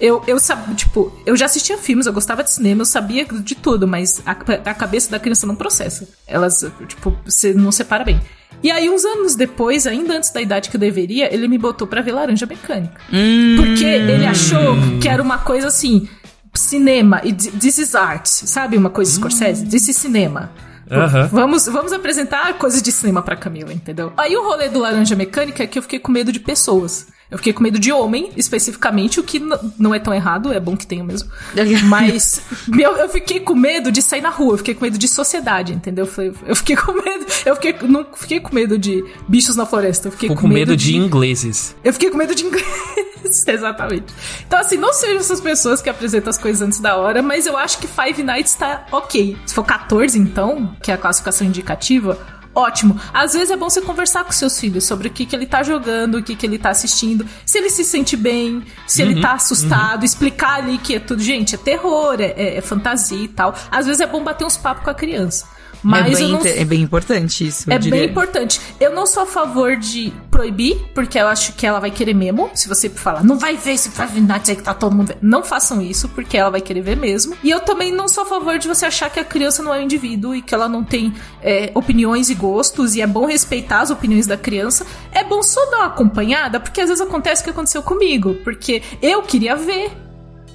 [0.00, 3.54] eu, eu sabia, tipo, eu já assistia filmes, eu gostava de cinema, eu sabia de
[3.54, 6.08] tudo, mas a, a cabeça da criança não processa.
[6.26, 8.20] Elas, tipo, você não separa bem.
[8.62, 11.86] E aí, uns anos depois, ainda antes da idade que eu deveria, ele me botou
[11.86, 13.00] pra ver Laranja Mecânica.
[13.12, 13.56] Hum.
[13.56, 16.08] Porque ele achou que era uma coisa assim,
[16.54, 18.76] cinema, e this is art, sabe?
[18.76, 19.14] Uma coisa hum.
[19.16, 20.50] Scorsese, this is cinema.
[20.90, 21.28] Uhum.
[21.28, 24.12] Vamos, vamos apresentar coisas de cinema pra Camila, entendeu?
[24.16, 27.06] Aí o rolê do Laranja Mecânica é que eu fiquei com medo de pessoas.
[27.30, 29.42] Eu fiquei com medo de homem, especificamente, o que
[29.78, 31.30] não é tão errado, é bom que tenha mesmo.
[31.88, 35.08] Mas eu, eu, fiquei com medo de sair na rua, eu fiquei com medo de
[35.08, 36.08] sociedade, entendeu?
[36.46, 37.26] Eu fiquei com medo.
[37.44, 40.08] Eu fiquei, não fiquei com medo de bichos na floresta.
[40.08, 40.92] Eu fiquei com, com medo, medo de...
[40.92, 41.74] de ingleses.
[41.82, 44.12] Eu fiquei com medo de ingleses, exatamente.
[44.46, 47.56] Então, assim, não sejam essas pessoas que apresentam as coisas antes da hora, mas eu
[47.56, 49.36] acho que Five Nights tá ok.
[49.46, 52.18] Se for 14, então, que é a classificação indicativa,
[52.54, 52.98] ótimo.
[53.12, 55.62] Às vezes é bom você conversar com seus filhos sobre o que, que ele tá
[55.62, 59.20] jogando, o que, que ele tá assistindo, se ele se sente bem, se uhum, ele
[59.20, 60.04] tá assustado, uhum.
[60.04, 61.22] explicar ali que é tudo.
[61.22, 63.54] Gente, é terror, é, é, é fantasia e tal.
[63.70, 65.53] Às vezes é bom bater uns papos com a criança.
[65.84, 66.40] Mas é, bem, não...
[66.42, 67.70] é bem importante isso.
[67.70, 68.58] É bem importante.
[68.80, 72.50] Eu não sou a favor de proibir, porque eu acho que ela vai querer mesmo.
[72.54, 75.18] Se você falar, não vai ver esse Nights aí que tá todo mundo vendo.
[75.20, 77.36] Não façam isso, porque ela vai querer ver mesmo.
[77.44, 79.80] E eu também não sou a favor de você achar que a criança não é
[79.80, 83.80] um indivíduo e que ela não tem é, opiniões e gostos, e é bom respeitar
[83.80, 84.86] as opiniões da criança.
[85.12, 88.34] É bom só dar uma acompanhada, porque às vezes acontece o que aconteceu comigo.
[88.42, 89.92] Porque eu queria ver.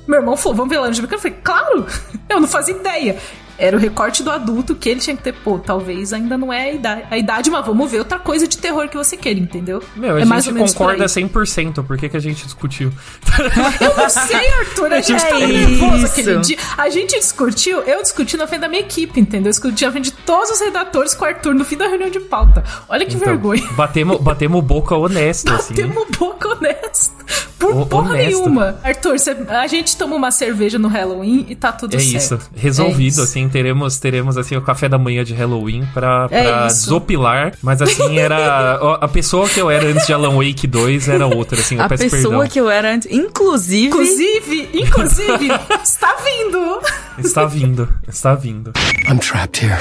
[0.07, 1.85] Meu irmão falou, vamos ver lá no Eu falei, claro!
[2.27, 3.19] Eu não fazia ideia.
[3.59, 6.69] Era o recorte do adulto que ele tinha que ter, pô, talvez ainda não é
[6.69, 9.83] a idade, a idade mas vamos ver outra coisa de terror que você queira, entendeu?
[9.95, 12.91] Meu, a é gente concorda por 100%, por que, que a gente discutiu?
[13.81, 16.57] eu não sei, Arthur, a gente é tava nervoso aquele dia.
[16.77, 19.49] A gente discutiu, eu discuti na frente da minha equipe, entendeu?
[19.49, 22.09] Eu discuti na frente de todos os redatores com o Arthur no fim da reunião
[22.09, 22.63] de pauta.
[22.87, 23.67] Olha que então, vergonha.
[23.71, 25.73] Batemos, batemos boca honesta, assim.
[25.73, 27.19] Batemos boca honesta.
[27.59, 28.39] Por o, porra honesto.
[28.39, 28.79] nenhuma.
[28.83, 32.15] Arthur, cê, a gente toma uma cerveja no Halloween e tá tudo é certo.
[32.15, 32.39] Isso.
[32.55, 36.67] Resolvido, é isso, assim, teremos, teremos assim o café da manhã de Halloween pra, é
[36.67, 37.53] desopilar.
[37.61, 38.75] Mas assim, era.
[39.01, 41.89] A pessoa que eu era antes de Alan Wake 2 era outra, assim, eu a
[41.89, 42.19] peço perdão.
[42.19, 43.11] A pessoa que eu era antes.
[43.11, 43.87] Inclusive.
[43.87, 45.47] Inclusive, inclusive,
[45.83, 46.79] está vindo!
[47.17, 48.71] Está vindo, está vindo.
[49.09, 49.79] I'm trapped here.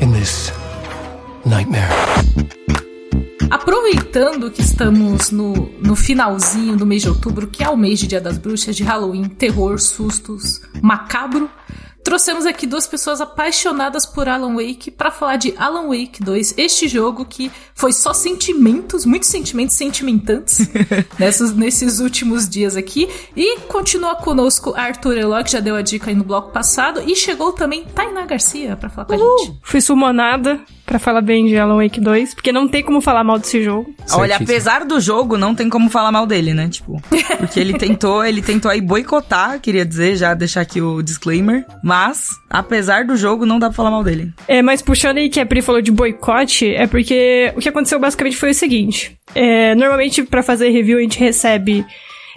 [0.00, 0.52] In this
[1.44, 1.88] nightmare.
[3.50, 5.52] Aproveitando que estamos no,
[5.82, 8.84] no finalzinho do mês de outubro, que é o mês de Dia das Bruxas, de
[8.84, 11.50] Halloween, terror, sustos, macabro,
[12.02, 16.88] trouxemos aqui duas pessoas apaixonadas por Alan Wake para falar de Alan Wake 2, este
[16.88, 20.58] jogo que foi só sentimentos, muitos sentimentos sentimentantes
[21.18, 23.08] nessas, nesses últimos dias aqui.
[23.36, 27.14] E continua conosco Arthur Eloy, que já deu a dica aí no bloco passado, e
[27.14, 29.58] chegou também Tainá Garcia para falar com a gente.
[29.62, 30.60] Fui sumonada
[30.90, 33.94] para falar bem de Alan Wake 2, porque não tem como falar mal desse jogo.
[34.10, 36.68] Olha, apesar do jogo, não tem como falar mal dele, né?
[36.68, 37.00] Tipo,
[37.38, 42.30] porque ele tentou, ele tentou aí boicotar, queria dizer, já deixar aqui o disclaimer, mas
[42.50, 44.32] apesar do jogo, não dá pra falar mal dele.
[44.48, 48.00] É, mas puxando aí que a Pri falou de boicote, é porque o que aconteceu
[48.00, 51.86] basicamente foi o seguinte: é, normalmente para fazer review a gente recebe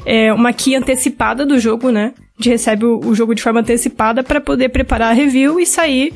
[0.05, 2.13] é, uma key antecipada do jogo, né?
[2.17, 5.65] A gente recebe o, o jogo de forma antecipada para poder preparar a review e
[5.65, 6.13] sair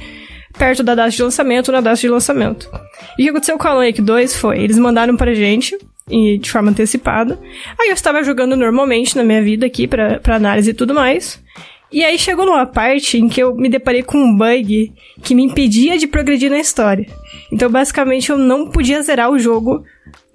[0.57, 2.69] perto da data de lançamento na data de lançamento.
[3.17, 5.77] E o que aconteceu com a Alan Wake 2 foi, eles mandaram pra gente
[6.09, 7.39] e de forma antecipada.
[7.79, 11.41] Aí eu estava jogando normalmente na minha vida aqui para análise e tudo mais.
[11.91, 14.91] E aí chegou numa parte em que eu me deparei com um bug
[15.23, 17.07] que me impedia de progredir na história.
[17.51, 19.83] Então basicamente eu não podia zerar o jogo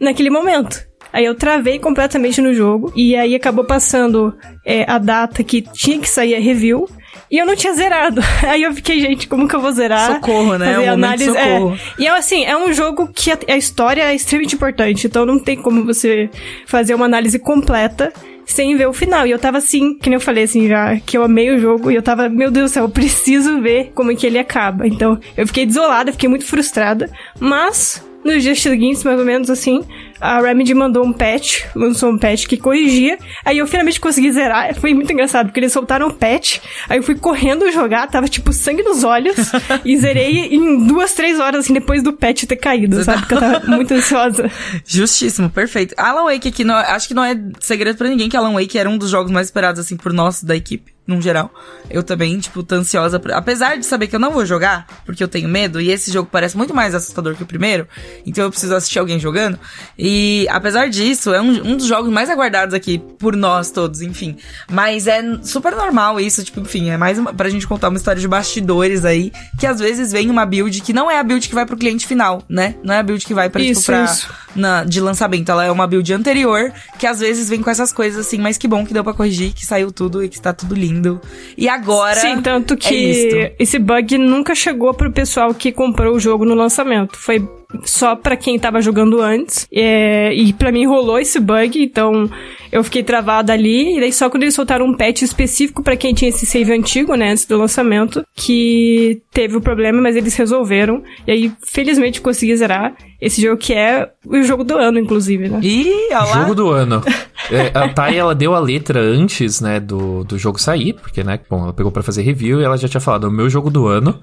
[0.00, 0.82] naquele momento.
[1.12, 5.98] Aí eu travei completamente no jogo e aí acabou passando é, a data que tinha
[5.98, 6.88] que sair a review.
[7.32, 8.20] E eu não tinha zerado.
[8.46, 10.12] Aí eu fiquei, gente, como que eu vou zerar?
[10.12, 10.74] Socorro, né?
[10.74, 11.24] Fazer um análise.
[11.24, 11.74] Socorro.
[11.74, 12.02] É.
[12.02, 15.06] E eu, assim, é um jogo que a, a história é extremamente importante.
[15.06, 16.28] Então não tem como você
[16.66, 18.12] fazer uma análise completa
[18.44, 19.26] sem ver o final.
[19.26, 21.90] E eu tava assim, que nem eu falei assim já, que eu amei o jogo
[21.90, 24.86] e eu tava, meu Deus do céu, eu preciso ver como é que ele acaba.
[24.86, 29.82] Então, eu fiquei desolada, fiquei muito frustrada, mas nos dias seguintes, mais ou menos assim,
[30.22, 33.18] a Remedy mandou um patch, lançou um patch que corrigia.
[33.44, 34.72] Aí eu finalmente consegui zerar.
[34.76, 36.60] Foi muito engraçado, porque eles soltaram um patch.
[36.88, 39.34] Aí eu fui correndo jogar, tava tipo sangue nos olhos.
[39.84, 43.18] e zerei em duas, três horas, assim, depois do patch ter caído, sabe?
[43.18, 43.26] Tá...
[43.26, 44.48] Porque eu tava muito ansiosa.
[44.86, 45.92] Justíssimo, perfeito.
[45.98, 48.88] Alan Wake aqui, não, acho que não é segredo para ninguém que Alan Wake era
[48.88, 51.52] um dos jogos mais esperados, assim, por nós da equipe num geral.
[51.90, 53.18] Eu também, tipo, tô ansiosa.
[53.18, 53.36] Pra...
[53.36, 56.28] Apesar de saber que eu não vou jogar, porque eu tenho medo, e esse jogo
[56.30, 57.88] parece muito mais assustador que o primeiro,
[58.24, 59.58] então eu preciso assistir alguém jogando.
[59.98, 60.11] E
[60.50, 64.36] apesar disso, é um, um dos jogos mais aguardados aqui por nós todos, enfim.
[64.70, 68.20] Mas é super normal isso, tipo, enfim, é mais uma, pra gente contar uma história
[68.20, 71.54] de bastidores aí, que às vezes vem uma build que não é a build que
[71.54, 72.76] vai pro cliente final, né?
[72.82, 74.04] Não é a build que vai pra, tipo, isso, tipo, pra.
[74.04, 74.42] Isso.
[74.54, 75.50] Na, de lançamento.
[75.50, 78.68] Ela é uma build anterior, que às vezes vem com essas coisas assim, mas que
[78.68, 81.20] bom que deu pra corrigir, que saiu tudo e que está tudo lindo lindo.
[81.56, 82.20] E agora.
[82.20, 86.54] Sim, tanto que é esse bug nunca chegou pro pessoal que comprou o jogo no
[86.54, 87.16] lançamento.
[87.16, 87.40] Foi
[87.84, 89.66] só para quem tava jogando antes.
[89.72, 92.30] É, e para mim rolou esse bug, então
[92.70, 93.96] eu fiquei travada ali.
[93.96, 97.14] E daí só quando eles soltaram um patch específico para quem tinha esse save antigo,
[97.14, 101.02] né, antes do lançamento, que teve o problema, mas eles resolveram.
[101.26, 105.60] E aí, felizmente, consegui zerar esse jogo que é o jogo do ano, inclusive, né?
[105.62, 106.40] Ih, olha lá.
[106.42, 107.02] Jogo do ano.
[107.50, 111.40] É, a Thay, ela deu a letra antes, né, do, do jogo sair, porque, né,
[111.50, 113.68] bom, ela pegou para fazer review e ela já tinha falado, é o meu jogo
[113.68, 114.20] do ano.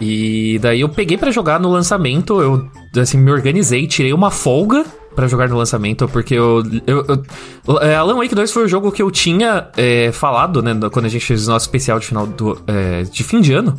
[0.00, 2.68] E daí eu peguei para jogar no lançamento, eu
[3.00, 4.84] assim me organizei, tirei uma folga
[5.14, 7.04] para jogar no lançamento, porque eu, eu,
[7.66, 11.06] eu é, Alan Wake 2 foi o jogo que eu tinha é, falado, né, quando
[11.06, 13.76] a gente fez o nosso especial de final do, é, de fim de ano,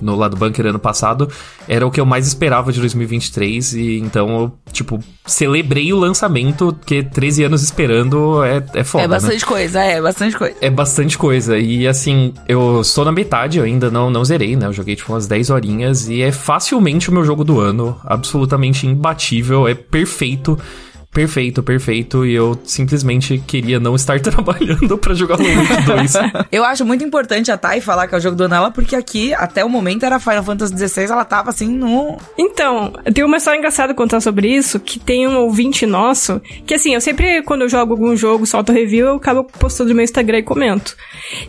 [0.00, 1.28] no lado bunker ano passado,
[1.68, 6.76] era o que eu mais esperava de 2023 e então eu, tipo, celebrei o lançamento,
[6.84, 9.48] que 13 anos esperando é, é foda, É bastante né?
[9.48, 10.56] coisa, é, bastante coisa.
[10.60, 14.66] É bastante coisa e assim, eu estou na metade, eu ainda não, não zerei, né?
[14.66, 18.86] Eu joguei tipo umas 10 horinhas e é facilmente o meu jogo do ano, absolutamente
[18.86, 20.58] imbatível, é perfeito
[21.12, 26.12] perfeito, perfeito, e eu simplesmente queria não estar trabalhando para jogar Wake 2.
[26.52, 29.34] eu acho muito importante a Thay falar que é o jogo do Anela, porque aqui,
[29.34, 32.16] até o momento, era Final Fantasy XVI, ela tava assim no...
[32.38, 36.94] Então, tem uma história engraçada contar sobre isso, que tem um ouvinte nosso, que assim,
[36.94, 40.38] eu sempre, quando eu jogo algum jogo, solto review, eu acabo postando no meu Instagram
[40.38, 40.96] e comento.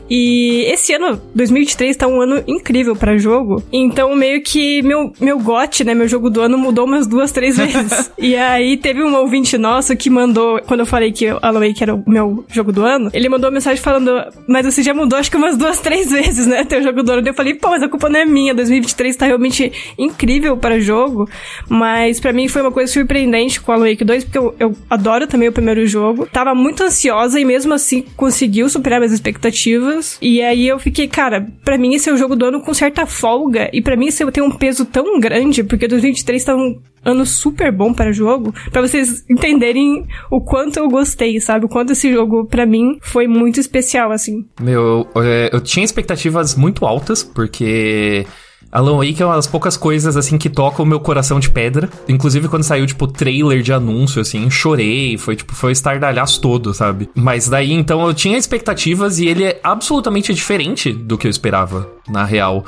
[0.09, 5.39] E esse ano, 2023, tá um ano incrível para jogo, então meio que meu, meu
[5.39, 8.11] gote, né, meu jogo do ano mudou umas duas, três vezes.
[8.17, 11.83] e aí teve um ouvinte ouvinte nosso que mandou, quando eu falei que Alan Wake
[11.83, 14.11] era o meu jogo do ano, ele mandou uma mensagem falando,
[14.47, 17.27] mas você já mudou acho que umas duas, três vezes, né, teu jogo do ano.
[17.27, 21.29] Eu falei, pô, mas a culpa não é minha, 2023 tá realmente incrível para jogo,
[21.67, 25.27] mas para mim foi uma coisa surpreendente com Alan Wake 2, porque eu, eu adoro
[25.27, 26.27] também o primeiro jogo.
[26.27, 30.17] Tava muito ansiosa e mesmo assim conseguiu superar minhas expectativas.
[30.21, 33.05] E aí eu fiquei, cara, para mim esse é o jogo do ano com certa
[33.05, 37.25] folga, e para mim esse tem um peso tão grande, porque 2023 tá um ano
[37.25, 41.65] super bom para jogo, para vocês entenderem o quanto eu gostei, sabe?
[41.65, 44.45] O quanto esse jogo para mim foi muito especial assim.
[44.59, 48.25] Meu, eu, é, eu tinha expectativas muito altas porque
[48.71, 51.89] Alan Wake é uma das poucas coisas, assim, que tocam o meu coração de pedra.
[52.07, 55.17] Inclusive, quando saiu, tipo, trailer de anúncio, assim, chorei.
[55.17, 57.09] Foi, tipo, foi estardalhaço todo, sabe?
[57.13, 61.89] Mas daí, então, eu tinha expectativas e ele é absolutamente diferente do que eu esperava,
[62.07, 62.63] na real.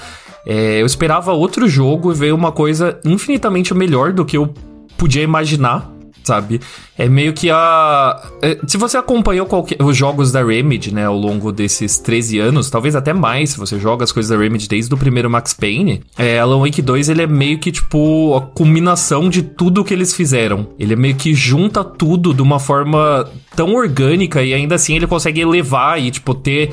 [0.46, 4.54] É, eu esperava outro jogo e veio uma coisa infinitamente melhor do que eu
[4.98, 5.93] podia imaginar
[6.24, 6.60] sabe?
[6.98, 8.22] É meio que a.
[8.42, 9.82] É, se você acompanhou qualquer...
[9.82, 13.80] os jogos da Remedy, né, ao longo desses 13 anos, talvez até mais, se você
[13.80, 17.24] joga as coisas da Remedy desde o primeiro Max Payne, é, Alan Wake 2 ele
[17.24, 20.68] é meio que tipo a culminação de tudo que eles fizeram.
[20.80, 25.08] Ele é meio que junta tudo de uma forma tão orgânica e ainda assim ele
[25.08, 26.72] consegue elevar e, tipo, ter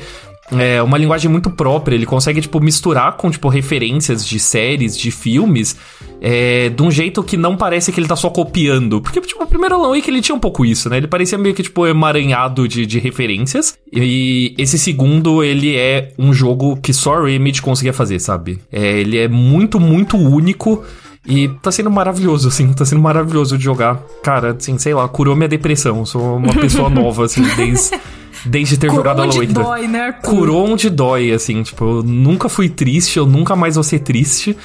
[0.57, 1.95] é uma linguagem muito própria.
[1.95, 5.75] Ele consegue, tipo, misturar com, tipo, referências de séries, de filmes,
[6.19, 9.01] é, de um jeito que não parece que ele tá só copiando.
[9.01, 10.97] Porque, tipo, o primeiro Alan Wake, ele tinha um pouco isso, né?
[10.97, 13.77] Ele parecia meio que, tipo, emaranhado de, de referências.
[13.91, 18.59] E esse segundo, ele é um jogo que só a Remedy conseguia fazer, sabe?
[18.71, 20.83] É, ele é muito, muito único.
[21.25, 24.01] E tá sendo maravilhoso, assim, tá sendo maravilhoso de jogar.
[24.23, 26.03] Cara, assim, sei lá, curou minha depressão.
[26.03, 27.95] Sou uma pessoa nova, assim, desde
[28.45, 29.67] desde ter Curou jogado onde Alan Wake 2.
[29.67, 30.29] dói, né, Arthur?
[30.29, 34.55] Curou onde dói, assim, tipo, eu nunca fui triste, eu nunca mais vou ser triste.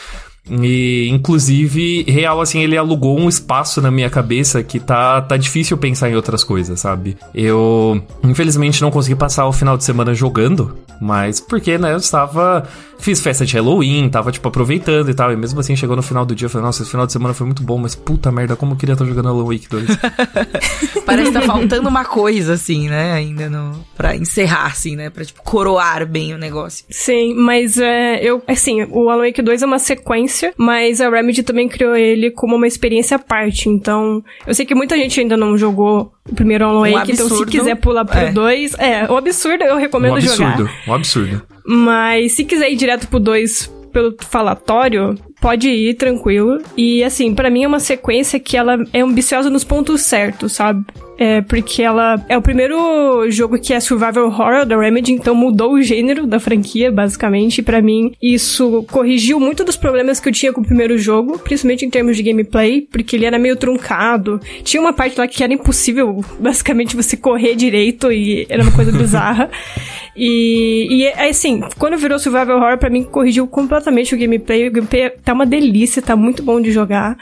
[0.48, 5.76] E, inclusive, real, assim, ele alugou um espaço na minha cabeça que tá, tá difícil
[5.76, 7.16] pensar em outras coisas, sabe?
[7.34, 12.64] Eu, infelizmente, não consegui passar o final de semana jogando, mas porque, né, eu estava.
[12.98, 15.32] Fiz festa de Halloween, tava, tipo, aproveitando e tal.
[15.32, 17.32] E mesmo assim, chegou no final do dia, eu falei, nossa, esse final de semana
[17.34, 19.84] foi muito bom, mas puta merda, como eu queria estar jogando Alan Wake 2.
[21.06, 23.12] Parece que tá faltando uma coisa, assim, né?
[23.12, 23.84] Ainda no.
[23.96, 25.08] Pra encerrar, assim, né?
[25.10, 26.84] Pra, tipo, coroar bem o negócio.
[26.90, 31.42] Sim, mas é, eu, assim, o Alan Wake 2 é uma sequência, mas a Remedy
[31.42, 33.68] também criou ele como uma experiência à parte.
[33.68, 37.26] Então, eu sei que muita gente ainda não jogou o primeiro Alan Um Wake, então
[37.28, 37.50] se absurdo.
[37.52, 38.32] quiser pular pro É.
[38.32, 40.48] 2, é, o absurdo eu Um recomendo jogar.
[40.54, 41.42] absurdo, um absurdo.
[41.66, 46.58] Mas se quiser ir direto pro 2 pelo falatório, pode ir tranquilo.
[46.76, 50.84] E assim, pra mim é uma sequência que ela é ambiciosa nos pontos certos, sabe?
[51.18, 55.72] É porque ela é o primeiro jogo que é survival horror da Remedy, então mudou
[55.72, 57.58] o gênero da franquia, basicamente.
[57.58, 61.38] E pra mim, isso corrigiu muito dos problemas que eu tinha com o primeiro jogo,
[61.38, 64.40] principalmente em termos de gameplay, porque ele era meio truncado.
[64.62, 68.92] Tinha uma parte lá que era impossível, basicamente, você correr direito e era uma coisa
[68.92, 69.50] bizarra.
[70.18, 74.66] E, e é assim, quando virou survival horror, pra mim corrigiu completamente o gameplay.
[74.66, 77.18] O gameplay tá uma delícia, tá muito bom de jogar.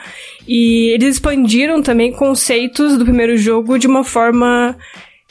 [0.47, 4.75] E eles expandiram também conceitos do primeiro jogo de uma forma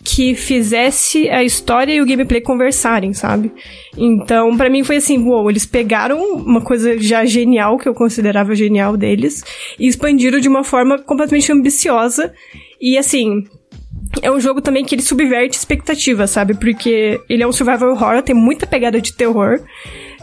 [0.04, 3.52] que fizesse a história e o gameplay conversarem, sabe?
[3.98, 8.54] Então, pra mim foi assim, uou, eles pegaram uma coisa já genial, que eu considerava
[8.54, 9.44] genial deles,
[9.80, 12.32] e expandiram de uma forma completamente ambiciosa.
[12.80, 13.44] E assim,
[14.22, 16.54] é um jogo também que ele subverte expectativas, sabe?
[16.54, 19.62] Porque ele é um survival horror, tem muita pegada de terror.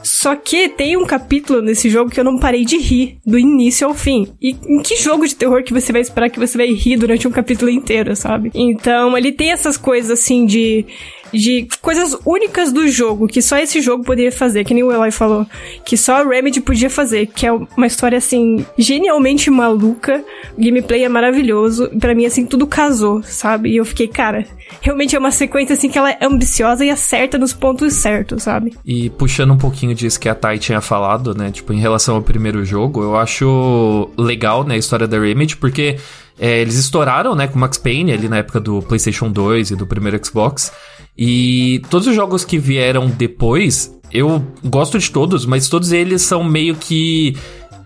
[0.03, 3.87] Só que tem um capítulo nesse jogo que eu não parei de rir do início
[3.87, 4.29] ao fim.
[4.41, 7.27] E em que jogo de terror que você vai esperar que você vai rir durante
[7.27, 8.51] um capítulo inteiro, sabe?
[8.55, 10.87] Então, ele tem essas coisas assim de
[11.33, 15.11] de coisas únicas do jogo que só esse jogo poderia fazer, que nem o Eloy
[15.11, 15.47] falou,
[15.85, 20.25] que só a Remedy podia fazer, que é uma história assim genialmente maluca,
[20.57, 23.71] o gameplay é maravilhoso, e pra mim assim tudo casou, sabe?
[23.71, 24.47] E eu fiquei, cara,
[24.81, 28.77] realmente é uma sequência assim que ela é ambiciosa e acerta nos pontos certos, sabe?
[28.85, 31.51] E puxando um pouquinho disso que a Thay tinha falado, né?
[31.51, 35.99] Tipo, em relação ao primeiro jogo, eu acho legal, né, a história da Remedy, porque
[36.38, 39.87] é, eles estouraram, né, com Max Payne ali na época do PlayStation 2 e do
[39.87, 40.73] primeiro Xbox.
[41.22, 46.42] E todos os jogos que vieram depois, eu gosto de todos, mas todos eles são
[46.42, 47.37] meio que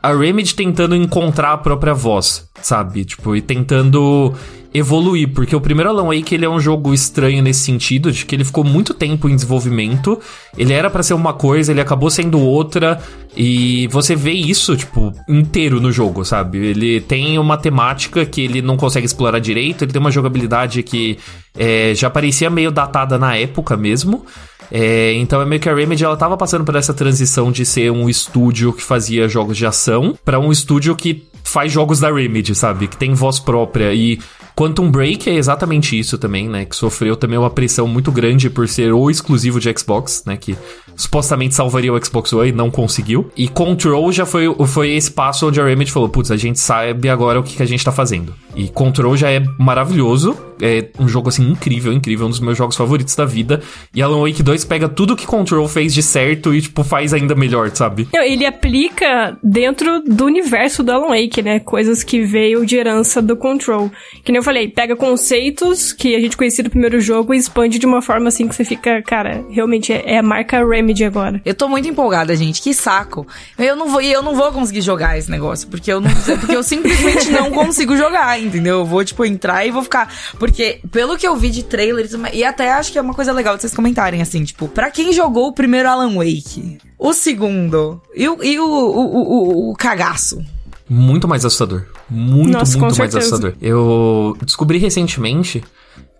[0.00, 3.04] a Remedy tentando encontrar a própria voz, sabe?
[3.04, 4.32] Tipo, e tentando
[4.74, 8.34] evoluir, porque o primeiro Alan Wake ele é um jogo estranho nesse sentido, de que
[8.34, 10.20] ele ficou muito tempo em desenvolvimento,
[10.58, 13.00] ele era pra ser uma coisa, ele acabou sendo outra,
[13.36, 16.58] e você vê isso, tipo, inteiro no jogo, sabe?
[16.58, 21.18] Ele tem uma temática que ele não consegue explorar direito, ele tem uma jogabilidade que
[21.56, 24.26] é, já parecia meio datada na época mesmo,
[24.72, 27.92] é, então é meio que a Remedy ela tava passando por essa transição de ser
[27.92, 32.54] um estúdio que fazia jogos de ação pra um estúdio que faz jogos da Remedy,
[32.56, 32.88] sabe?
[32.88, 34.18] Que tem voz própria e
[34.56, 36.64] Quantum Break é exatamente isso também, né?
[36.64, 40.36] Que sofreu também uma pressão muito grande por ser o exclusivo de Xbox, né?
[40.36, 40.56] Que
[40.96, 43.30] supostamente salvaria o Xbox One e não conseguiu.
[43.36, 47.08] E Control já foi, foi esse passo onde a Remedy falou: putz, a gente sabe
[47.08, 48.34] agora o que, que a gente tá fazendo.
[48.54, 50.36] E Control já é maravilhoso.
[50.62, 52.26] é um jogo, assim, incrível, incrível.
[52.26, 53.60] Um dos meus jogos favoritos da vida.
[53.92, 57.34] E Alan Wake 2 pega tudo que Control fez de certo e, tipo, faz ainda
[57.34, 58.08] melhor, sabe?
[58.14, 61.58] Ele aplica dentro do universo do Alan Wake, né?
[61.58, 63.90] Coisas que veio de herança do Control.
[64.22, 67.78] Que nem eu falei, pega conceitos que a gente conhecia do primeiro jogo e expande
[67.78, 71.40] de uma forma assim que você fica, cara, realmente é, é a marca Remedy agora.
[71.46, 72.60] Eu tô muito empolgada, gente.
[72.60, 73.26] Que saco.
[73.58, 76.54] Eu não vou, e eu não vou conseguir jogar esse negócio, porque eu não, porque
[76.54, 78.80] eu simplesmente não consigo jogar, entendeu?
[78.80, 82.44] Eu vou tipo entrar e vou ficar, porque pelo que eu vi de trailers e
[82.44, 85.48] até acho que é uma coisa legal de vocês comentarem assim, tipo, para quem jogou
[85.48, 90.44] o primeiro Alan Wake, o segundo e o, e o, o, o, o cagaço.
[90.88, 91.86] Muito mais assustador.
[92.14, 93.54] Muito, Nossa, muito mais assustador.
[93.60, 95.62] Eu descobri recentemente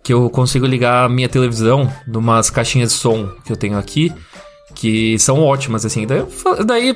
[0.03, 4.13] que eu consigo ligar a minha televisão numas caixinhas de som que eu tenho aqui,
[4.75, 6.05] que são ótimas, assim.
[6.05, 6.21] Daí,
[6.65, 6.95] daí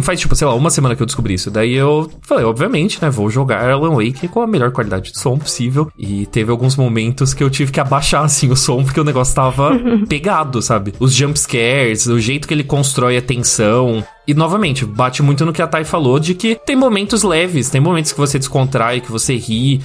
[0.00, 1.50] faz, tipo, sei lá, uma semana que eu descobri isso.
[1.50, 5.36] Daí eu falei, obviamente, né, vou jogar Alan Wake com a melhor qualidade de som
[5.36, 5.90] possível.
[5.98, 9.34] E teve alguns momentos que eu tive que abaixar, assim, o som, porque o negócio
[9.34, 9.72] tava
[10.08, 10.94] pegado, sabe?
[11.00, 14.04] Os jump scares, o jeito que ele constrói a tensão.
[14.26, 17.80] E novamente, bate muito no que a Thay falou de que tem momentos leves, tem
[17.80, 19.80] momentos que você descontrai, que você ri,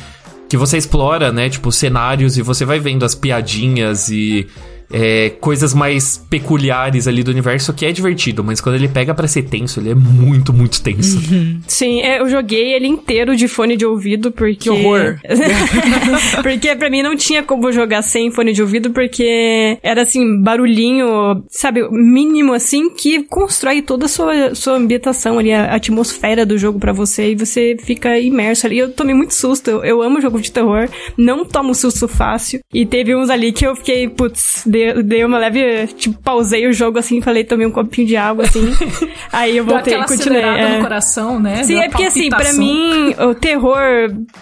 [0.48, 4.48] que você explora, né, tipo, cenários e você vai vendo as piadinhas e
[4.92, 9.28] é, coisas mais peculiares ali do universo que é divertido, mas quando ele pega pra
[9.28, 11.20] ser tenso, ele é muito, muito tenso.
[11.68, 14.62] Sim, é, eu joguei ele inteiro de fone de ouvido porque.
[14.62, 15.20] Que horror.
[16.42, 21.44] porque pra mim não tinha como jogar sem fone de ouvido, porque era assim, barulhinho,
[21.50, 26.80] sabe, mínimo assim, que constrói toda a sua, sua ambientação ali, a atmosfera do jogo
[26.80, 28.78] pra você, e você fica imerso ali.
[28.78, 32.60] Eu tomei muito susto, eu, eu amo jogo de terror, não tomo susto fácil.
[32.74, 34.64] E teve uns ali que eu fiquei, putz,
[34.94, 38.46] dei, dei uma leve, tipo, pausei o jogo assim, falei, tomei um copinho de água
[38.46, 38.62] assim.
[39.32, 40.42] aí eu voltei e continuei.
[40.42, 40.76] é.
[40.78, 41.64] no coração, né?
[41.64, 43.80] Sim, Deu é porque assim, pra mim, o terror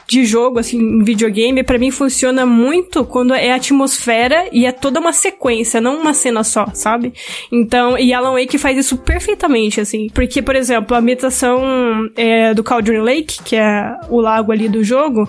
[0.07, 4.99] de jogo, assim, em videogame, pra mim funciona muito quando é atmosfera e é toda
[4.99, 7.13] uma sequência, não uma cena só, sabe?
[7.51, 10.07] Então, e Alan Wake faz isso perfeitamente, assim.
[10.13, 14.83] Porque, por exemplo, a ambientação é, do Cauldron Lake, que é o lago ali do
[14.83, 15.27] jogo,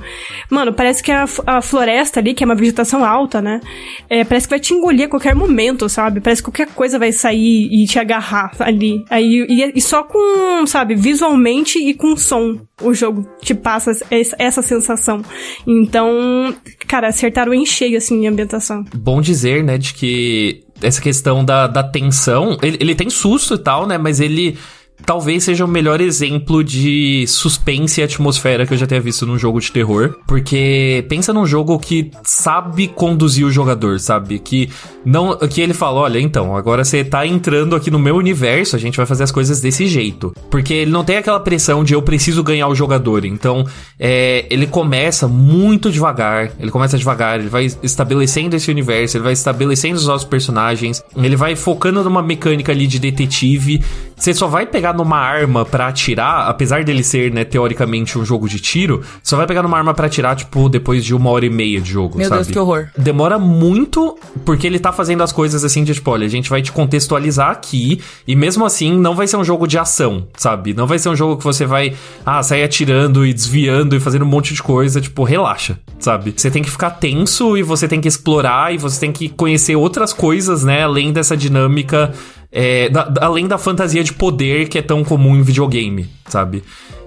[0.48, 3.60] mano, parece que a, f- a floresta ali, que é uma vegetação alta, né?
[4.08, 6.20] É, parece que vai te engolir a qualquer momento, sabe?
[6.20, 9.04] Parece que qualquer coisa vai sair e te agarrar ali.
[9.10, 14.34] Aí, e, e só com, sabe, visualmente e com som o jogo te passa es-
[14.38, 15.22] essa sensação.
[15.66, 16.54] Então,
[16.86, 18.84] cara, acertaram em cheio, assim, a ambientação.
[18.94, 23.58] Bom dizer, né, de que essa questão da, da tensão, ele, ele tem susto e
[23.58, 24.56] tal, né, mas ele
[25.04, 29.38] talvez seja o melhor exemplo de suspense e atmosfera que eu já tenha visto num
[29.38, 30.16] jogo de terror.
[30.26, 34.38] Porque pensa num jogo que sabe conduzir o jogador, sabe?
[34.38, 34.68] Que
[35.04, 35.36] não.
[35.36, 38.96] Que ele fala: olha, então, agora você tá entrando aqui no meu universo, a gente
[38.96, 40.34] vai fazer as coisas desse jeito.
[40.50, 43.24] Porque ele não tem aquela pressão de eu preciso ganhar o jogador.
[43.24, 43.64] Então,
[43.98, 46.52] é, ele começa muito devagar.
[46.58, 51.36] Ele começa devagar, ele vai estabelecendo esse universo, ele vai estabelecendo os nossos personagens, ele
[51.36, 53.82] vai focando numa mecânica ali de detetive.
[54.16, 58.48] Você só vai pegar numa arma pra atirar, apesar dele ser, né, teoricamente um jogo
[58.48, 61.50] de tiro, só vai pegar numa arma pra atirar, tipo, depois de uma hora e
[61.50, 62.42] meia de jogo, Meu sabe?
[62.42, 62.88] Deus, que horror.
[62.96, 66.62] Demora muito, porque ele tá fazendo as coisas assim de tipo, olha, a gente vai
[66.62, 70.74] te contextualizar aqui, e mesmo assim não vai ser um jogo de ação, sabe?
[70.74, 74.24] Não vai ser um jogo que você vai, ah, sair atirando e desviando e fazendo
[74.24, 76.32] um monte de coisa, tipo, relaxa, sabe?
[76.36, 79.76] Você tem que ficar tenso e você tem que explorar e você tem que conhecer
[79.76, 82.12] outras coisas, né, além dessa dinâmica,
[82.52, 86.62] é, da- além da fantasia de poder que é tão comum em videogame, sabe?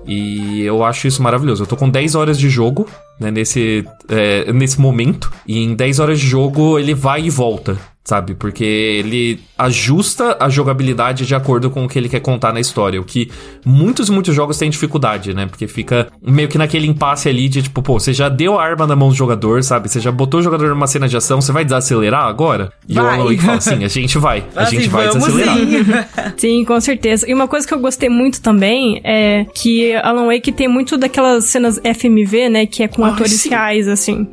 [0.05, 1.63] E eu acho isso maravilhoso.
[1.63, 2.87] Eu tô com 10 horas de jogo,
[3.19, 5.31] né, nesse, é, nesse momento.
[5.47, 8.35] E em 10 horas de jogo ele vai e volta, sabe?
[8.35, 12.99] Porque ele ajusta a jogabilidade de acordo com o que ele quer contar na história.
[12.99, 13.31] O que
[13.65, 15.45] muitos, muitos jogos têm dificuldade, né?
[15.45, 18.85] Porque fica meio que naquele impasse ali de tipo, pô, você já deu a arma
[18.85, 19.89] na mão do jogador, sabe?
[19.89, 22.73] Você já botou o jogador numa cena de ação, você vai desacelerar agora?
[22.87, 23.03] E Vai.
[23.03, 24.43] o Alan Wake fala assim, a gente vai.
[24.55, 25.57] A gente vai desacelerar.
[25.57, 25.83] sim.
[26.43, 27.29] Sim, com certeza.
[27.29, 31.45] E uma coisa que eu gostei muito também é que Alan Wake tem muito daquelas
[31.45, 32.65] cenas FMV, né?
[32.65, 33.49] Que é com Ai, atores sim.
[33.49, 34.27] reais, assim.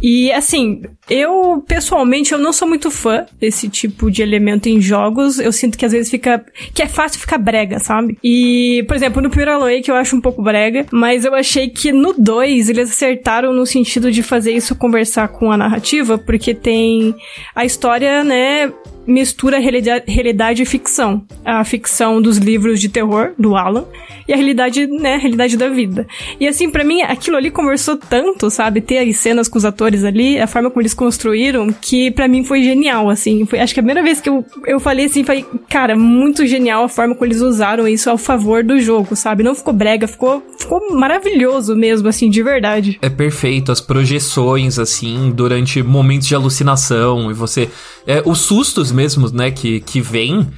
[0.00, 3.07] E, assim, eu, pessoalmente, eu não sou muito fã
[3.40, 5.38] desse tipo de elemento em jogos.
[5.38, 6.44] Eu sinto que às vezes fica...
[6.74, 8.18] Que é fácil ficar brega, sabe?
[8.22, 11.68] E, por exemplo, no primeiro Alan Wake eu acho um pouco brega, mas eu achei
[11.68, 16.54] que no 2 eles acertaram no sentido de fazer isso conversar com a narrativa, porque
[16.54, 17.14] tem
[17.54, 18.72] a história, né
[19.08, 21.24] mistura realidade, e ficção.
[21.44, 23.86] A ficção dos livros de terror, do Alan,
[24.28, 26.06] e a realidade, né, a realidade da vida.
[26.38, 28.82] E assim, para mim, aquilo ali conversou tanto, sabe?
[28.82, 32.44] Ter as cenas com os atores ali, a forma como eles construíram, que para mim
[32.44, 33.46] foi genial, assim.
[33.46, 36.84] Foi, acho que a primeira vez que eu, eu falei assim, falei, cara, muito genial
[36.84, 39.42] a forma como eles usaram isso ao favor do jogo, sabe?
[39.42, 42.98] Não ficou brega, ficou, ficou maravilhoso mesmo, assim, de verdade.
[43.00, 47.68] É perfeito, as projeções, assim, durante momentos de alucinação, e você.
[48.06, 50.48] É, os sustos mesmo, né, que, que vem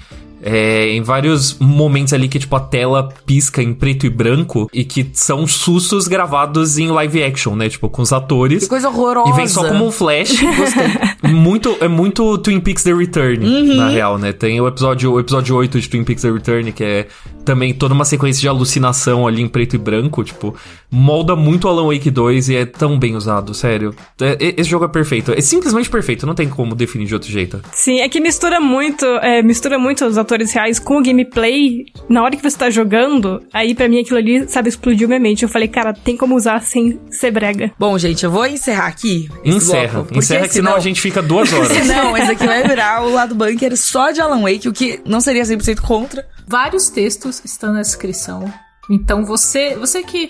[0.43, 4.84] é, em vários momentos ali que, tipo, a tela pisca em preto e branco e
[4.84, 7.68] que são sustos gravados em live action, né?
[7.68, 8.62] Tipo, com os atores.
[8.64, 9.30] Que coisa horrorosa.
[9.30, 10.41] E vem só como um flash.
[11.28, 13.76] muito, é muito Twin Peaks The Return, uhum.
[13.76, 14.32] na real, né?
[14.32, 17.07] Tem o episódio, o episódio 8 de Twin Peaks The Return, que é
[17.45, 20.55] também toda uma sequência de alucinação ali em preto e branco, tipo,
[20.91, 23.95] molda muito Alan Wake 2 e é tão bem usado, sério.
[24.20, 25.32] É, esse jogo é perfeito.
[25.32, 27.61] É simplesmente perfeito, não tem como definir de outro jeito.
[27.72, 31.85] Sim, é que mistura muito, é, mistura muito os atores reais com o gameplay.
[32.09, 35.43] Na hora que você tá jogando, aí para mim aquilo ali, sabe, explodiu minha mente.
[35.43, 37.72] Eu falei, cara, tem como usar sem ser brega.
[37.78, 39.28] Bom, gente, eu vou encerrar aqui.
[39.45, 40.01] Encerra.
[40.01, 41.68] Bloco, Encerra que senão, senão a gente fica duas horas.
[41.72, 45.20] senão, esse aqui vai virar o lado bunker só de Alan Wake, o que não
[45.20, 46.26] seria 100% contra.
[46.47, 48.53] Vários textos estão na descrição.
[48.91, 50.28] Então você, você que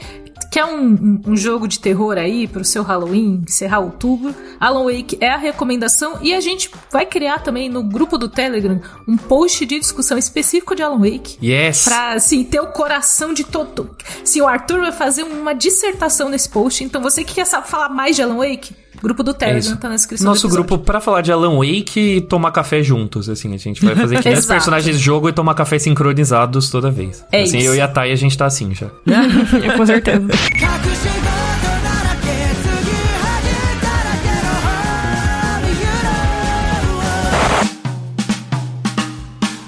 [0.51, 5.31] quer um, um, jogo de terror aí pro seu Halloween, encerrar outubro, Alan Wake é
[5.31, 9.79] a recomendação e a gente vai criar também no grupo do Telegram um post de
[9.79, 11.39] discussão específico de Alan Wake.
[11.43, 11.85] Yes.
[11.85, 13.97] Pra, assim, ter o coração de todo.
[14.25, 17.89] Se o Arthur vai fazer uma dissertação nesse post, então você que quer saber falar
[17.89, 21.23] mais de Alan Wake, Grupo do Telegram, é tá na descrição Nosso grupo pra falar
[21.23, 23.55] de Alan Wake e tomar café juntos, assim.
[23.55, 27.25] A gente vai fazer 500 personagens de jogo e tomar café sincronizados toda vez.
[27.33, 27.69] É assim, isso.
[27.69, 28.89] eu e a Thay, a gente tá assim já.
[29.77, 30.29] Com certeza.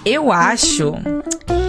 [0.04, 0.94] Eu acho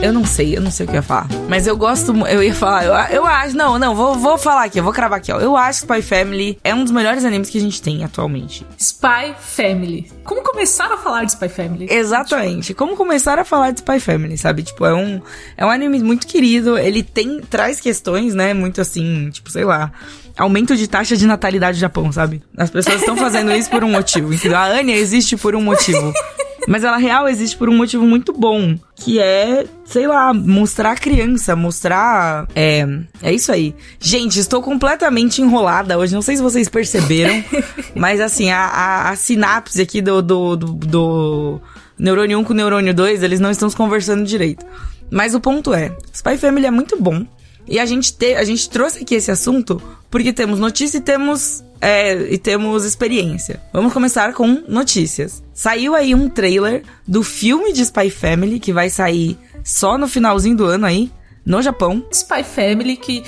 [0.03, 1.27] eu não sei, eu não sei o que eu ia falar.
[1.47, 4.77] Mas eu gosto, eu ia falar, eu, eu acho, não, não, vou, vou falar aqui,
[4.77, 5.39] eu vou cravar aqui, ó.
[5.39, 8.67] Eu acho que Spy Family é um dos melhores animes que a gente tem atualmente.
[8.77, 10.11] Spy Family.
[10.25, 11.87] Como começar a falar de Spy Family?
[11.89, 12.73] Exatamente.
[12.73, 14.63] Como começar a falar de Spy Family, sabe?
[14.63, 15.21] Tipo, é um,
[15.55, 19.89] é um anime muito querido, ele tem, traz questões, né, muito assim, tipo, sei lá,
[20.37, 22.43] aumento de taxa de natalidade do Japão, sabe?
[22.57, 24.57] As pessoas estão fazendo isso por um motivo, entendeu?
[24.57, 26.11] A Anya existe por um motivo.
[26.68, 30.95] Mas ela real existe por um motivo muito bom, que é, sei lá, mostrar a
[30.95, 32.47] criança, mostrar.
[32.55, 32.88] É,
[33.22, 33.76] é isso aí.
[33.99, 37.43] Gente, estou completamente enrolada hoje, não sei se vocês perceberam,
[37.95, 41.61] mas assim, a, a, a sinapse aqui do, do, do, do
[41.97, 44.66] neurônio 1 com o neurônio 2, eles não estão conversando direito.
[45.11, 47.26] Mas o ponto é, Spy Family é muito bom.
[47.68, 51.64] E a gente, te, a gente trouxe aqui esse assunto porque temos notícia e temos,
[51.84, 53.61] é, e temos experiência.
[53.73, 55.43] Vamos começar com notícias.
[55.53, 60.55] Saiu aí um trailer do filme de Spy Family que vai sair só no finalzinho
[60.55, 61.11] do ano aí,
[61.45, 62.01] no Japão.
[62.09, 63.21] Spy Family que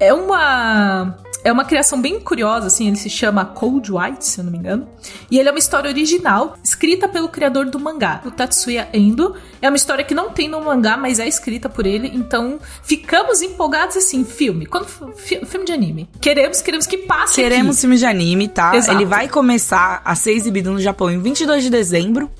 [0.00, 4.44] é uma é uma criação bem curiosa, assim, ele se chama Cold White, se eu
[4.44, 4.86] não me engano.
[5.30, 9.34] E ele é uma história original, escrita pelo criador do mangá, o Tatsuya Endo.
[9.60, 13.42] É uma história que não tem no mangá, mas é escrita por ele, então ficamos
[13.42, 14.66] empolgados, assim, filme.
[14.66, 16.08] Quando fi, filme de anime.
[16.20, 17.80] Queremos, queremos que passe Queremos aqui.
[17.80, 18.76] filme de anime, tá?
[18.76, 18.96] Exato.
[18.96, 22.30] Ele vai começar a ser exibido no Japão em 22 de dezembro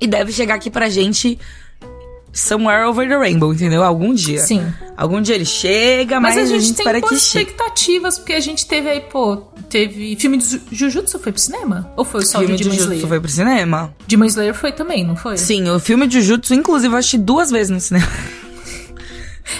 [0.00, 1.38] e deve chegar aqui pra gente
[2.34, 3.84] Somewhere Over the Rainbow, entendeu?
[3.84, 4.40] Algum dia.
[4.40, 4.66] Sim.
[4.96, 8.40] Algum dia ele chega, mas, mas a, gente a gente, tem boas expectativas, porque a
[8.40, 9.36] gente teve aí, pô,
[9.70, 11.92] teve filme de Jujutsu foi pro cinema?
[11.96, 13.94] Ou foi só filme o de Demon Jujutsu foi pro cinema?
[14.06, 15.36] Demon Slayer foi também, não foi?
[15.36, 18.06] Sim, o filme de Jujutsu, inclusive, eu assisti duas vezes no cinema.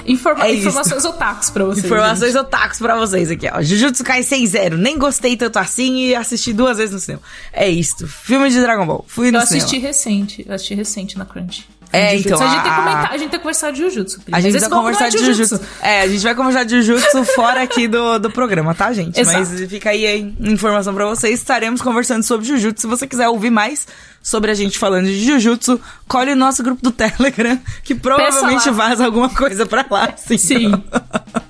[0.06, 1.84] Informa é informações otakus pra vocês.
[1.84, 2.40] Informações gente.
[2.40, 3.62] otakus pra vocês aqui, ó.
[3.62, 4.76] Jujutsu Kaisen Zero.
[4.76, 7.22] Nem gostei tanto assim e assisti duas vezes no cinema.
[7.52, 8.06] É isto.
[8.06, 9.04] Filme de Dragon Ball.
[9.06, 9.64] Fui no eu cinema.
[9.64, 10.44] assisti recente.
[10.46, 11.68] Eu assisti recente na Crunch.
[11.94, 12.40] É, então.
[12.40, 14.20] A gente, tem que comentar, a gente tem que conversar de Jujutsu.
[14.32, 15.60] A gente vai conversar de Jujutsu.
[15.80, 19.20] É, a gente vai conversar de Jujutsu fora aqui do, do programa, tá, gente?
[19.20, 19.38] Exato.
[19.38, 20.16] Mas fica aí a
[20.50, 21.38] informação pra vocês.
[21.38, 22.80] Estaremos conversando sobre Jujutsu.
[22.80, 23.86] Se você quiser ouvir mais
[24.22, 29.04] sobre a gente falando de Jujutsu, colhe o nosso grupo do Telegram, que provavelmente vaza
[29.04, 30.12] alguma coisa pra lá.
[30.14, 30.38] Assim.
[30.38, 30.72] Sim.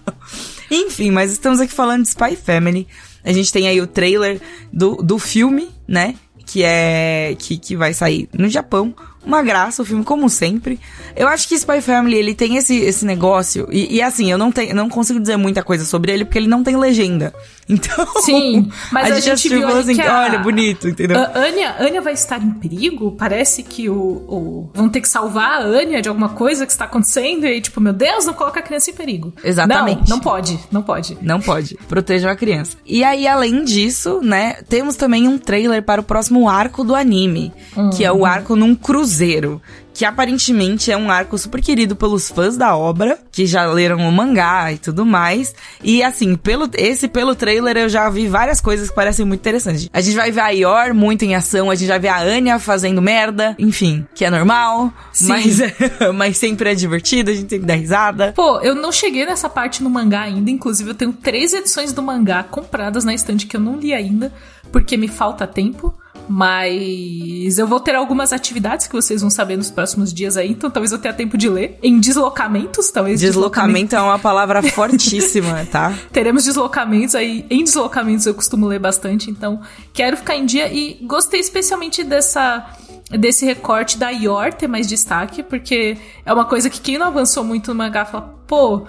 [0.70, 2.86] Enfim, mas estamos aqui falando de Spy Family.
[3.24, 4.40] A gente tem aí o trailer
[4.72, 6.14] do, do filme, né?
[6.44, 7.34] Que é.
[7.38, 8.94] Que, que vai sair no Japão
[9.24, 10.78] uma graça o filme, como sempre.
[11.16, 13.68] Eu acho que Spy Family, ele tem esse, esse negócio.
[13.70, 16.48] E, e assim, eu não, tenho, não consigo dizer muita coisa sobre ele, porque ele
[16.48, 17.32] não tem legenda.
[17.68, 18.06] Então.
[18.20, 21.18] Sim, mas a, a gente, viu assim, que a- olha, bonito, entendeu?
[21.18, 23.12] A Anya, Anya vai estar em perigo?
[23.18, 26.84] Parece que o, o- vão ter que salvar a Anya de alguma coisa que está
[26.84, 29.32] acontecendo e aí, tipo, meu Deus, não coloca a criança em perigo.
[29.42, 30.08] Exatamente.
[30.08, 31.18] Não, não pode, não pode.
[31.22, 31.76] Não pode.
[31.88, 32.76] Protejam a criança.
[32.84, 37.52] E aí, além disso, né, temos também um trailer para o próximo arco do anime,
[37.96, 39.60] que é o arco num cruzeiro.
[39.94, 44.12] Que aparentemente é um arco super querido pelos fãs da obra, que já leram o
[44.12, 45.54] mangá e tudo mais.
[45.82, 49.88] E assim, pelo esse pelo trailer eu já vi várias coisas que parecem muito interessantes.
[49.92, 52.58] A gente vai ver a Yor muito em ação, a gente vai ver a Anya
[52.58, 55.28] fazendo merda, enfim, que é normal, Sim.
[55.28, 55.58] mas,
[56.14, 58.32] mas sempre é divertido, a gente tem que dar risada.
[58.34, 62.02] Pô, eu não cheguei nessa parte no mangá ainda, inclusive eu tenho três edições do
[62.02, 64.32] mangá compradas na estante que eu não li ainda,
[64.72, 65.94] porque me falta tempo.
[66.28, 70.70] Mas eu vou ter algumas atividades que vocês vão saber nos próximos dias aí, então
[70.70, 71.78] talvez eu tenha tempo de ler.
[71.82, 73.20] Em deslocamentos, talvez.
[73.20, 75.92] Deslocamento é uma palavra fortíssima, tá?
[76.12, 77.44] Teremos deslocamentos aí.
[77.50, 79.60] Em deslocamentos eu costumo ler bastante, então
[79.92, 82.66] quero ficar em dia e gostei especialmente dessa
[83.10, 87.44] desse recorte da Yor ter mais destaque, porque é uma coisa que quem não avançou
[87.44, 88.86] muito no mangá fala, pô,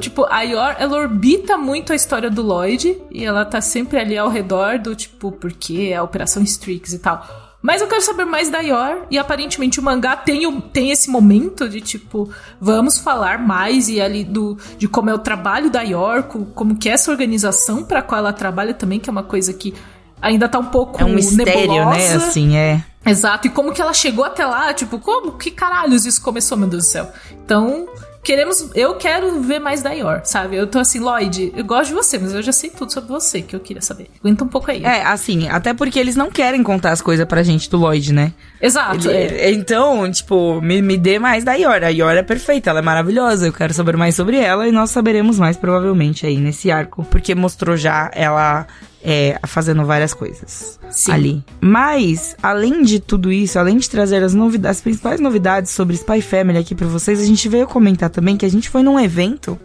[0.00, 4.16] tipo, a Yor, ela orbita muito a história do Lloyd e ela tá sempre ali
[4.16, 7.26] ao redor do tipo, porque a Operação Strix e tal.
[7.62, 11.10] Mas eu quero saber mais da Yor, e aparentemente o mangá tem, o- tem esse
[11.10, 15.82] momento de tipo, vamos falar mais e ali do de como é o trabalho da
[15.82, 19.24] Yor, co- como que é essa organização para qual ela trabalha também, que é uma
[19.24, 19.74] coisa que
[20.22, 21.96] ainda tá um pouco É um mistério, nebulosa.
[21.98, 22.14] né?
[22.14, 22.84] Assim, é.
[23.04, 26.68] Exato, e como que ela chegou até lá, tipo, como, que caralhos isso começou, meu
[26.68, 27.10] Deus do céu.
[27.44, 27.88] Então,
[28.26, 30.56] queremos, eu quero ver mais da Yor, sabe?
[30.56, 33.40] Eu tô assim, Lloyd, eu gosto de você, mas eu já sei tudo sobre você
[33.40, 34.08] que eu queria saber.
[34.20, 34.84] Aguenta um pouco aí.
[34.84, 38.32] É, assim, até porque eles não querem contar as coisas pra gente do Lloyd, né?
[38.60, 39.52] Exato, Ele- é.
[39.52, 41.84] Então, tipo, me, me dê mais da Yor.
[41.84, 43.46] A Yor é perfeita, ela é maravilhosa.
[43.46, 47.04] Eu quero saber mais sobre ela e nós saberemos mais provavelmente aí nesse arco.
[47.04, 48.66] Porque mostrou já ela
[49.08, 51.12] é, fazendo várias coisas Sim.
[51.12, 51.44] ali.
[51.60, 56.20] Mas, além de tudo isso, além de trazer as novidades, as principais novidades sobre Spy
[56.20, 59.56] Family aqui pra vocês, a gente veio comentar também que a gente foi num evento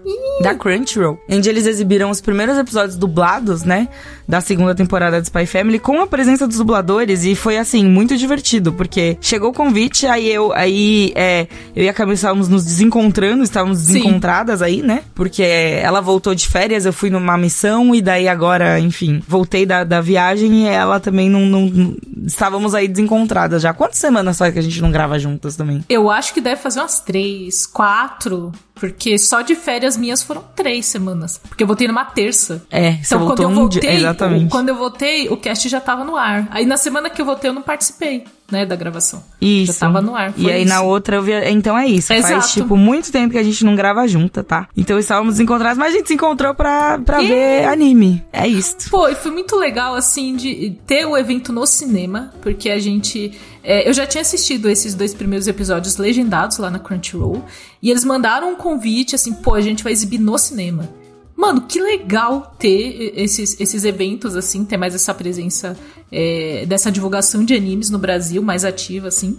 [0.43, 3.87] da Crunchyroll, onde eles exibiram os primeiros episódios dublados, né,
[4.27, 8.15] da segunda temporada de Spy Family com a presença dos dubladores e foi assim muito
[8.15, 12.63] divertido, porque chegou o convite, aí eu aí é, eu e a Camila estávamos nos
[12.63, 13.93] desencontrando, estávamos Sim.
[13.93, 15.01] desencontradas aí, né?
[15.15, 19.83] Porque ela voltou de férias, eu fui numa missão e daí agora, enfim, voltei da,
[19.83, 21.95] da viagem e ela também não, não, não-
[22.27, 23.73] estávamos aí desencontradas já.
[23.73, 25.83] Quantas semanas faz que a gente não grava juntas também?
[25.89, 30.85] Eu acho que deve fazer umas três, quatro, porque só de férias minhas foram três
[30.85, 31.39] semanas.
[31.47, 32.61] Porque eu voltei numa terça.
[32.69, 34.49] É, você Então, voltou quando eu um voltei, dia, exatamente.
[34.51, 36.47] quando eu voltei, o cast já tava no ar.
[36.51, 39.23] Aí na semana que eu voltei, eu não participei, né, da gravação.
[39.39, 39.73] Isso.
[39.73, 40.33] Já tava no ar.
[40.37, 40.69] E aí isso.
[40.73, 41.31] na outra eu vi.
[41.49, 42.09] Então é isso.
[42.09, 42.47] Faz, Exato.
[42.53, 44.67] tipo, muito tempo que a gente não grava junta, tá?
[44.75, 48.23] Então estávamos desencontrados, mas a gente se encontrou pra, pra E- ver anime.
[48.31, 48.89] É isso.
[48.89, 53.31] Pô, e foi muito legal, assim, de ter o evento no cinema, porque a gente.
[53.63, 57.43] é, eu já tinha assistido esses dois primeiros episódios legendados lá na Crunchyroll,
[57.81, 60.89] e eles mandaram um convite, assim, pô, a gente vai exibir no cinema.
[61.35, 65.75] Mano, que legal ter esses, esses eventos, assim, ter mais essa presença
[66.11, 69.37] é, dessa divulgação de animes no Brasil, mais ativa, assim.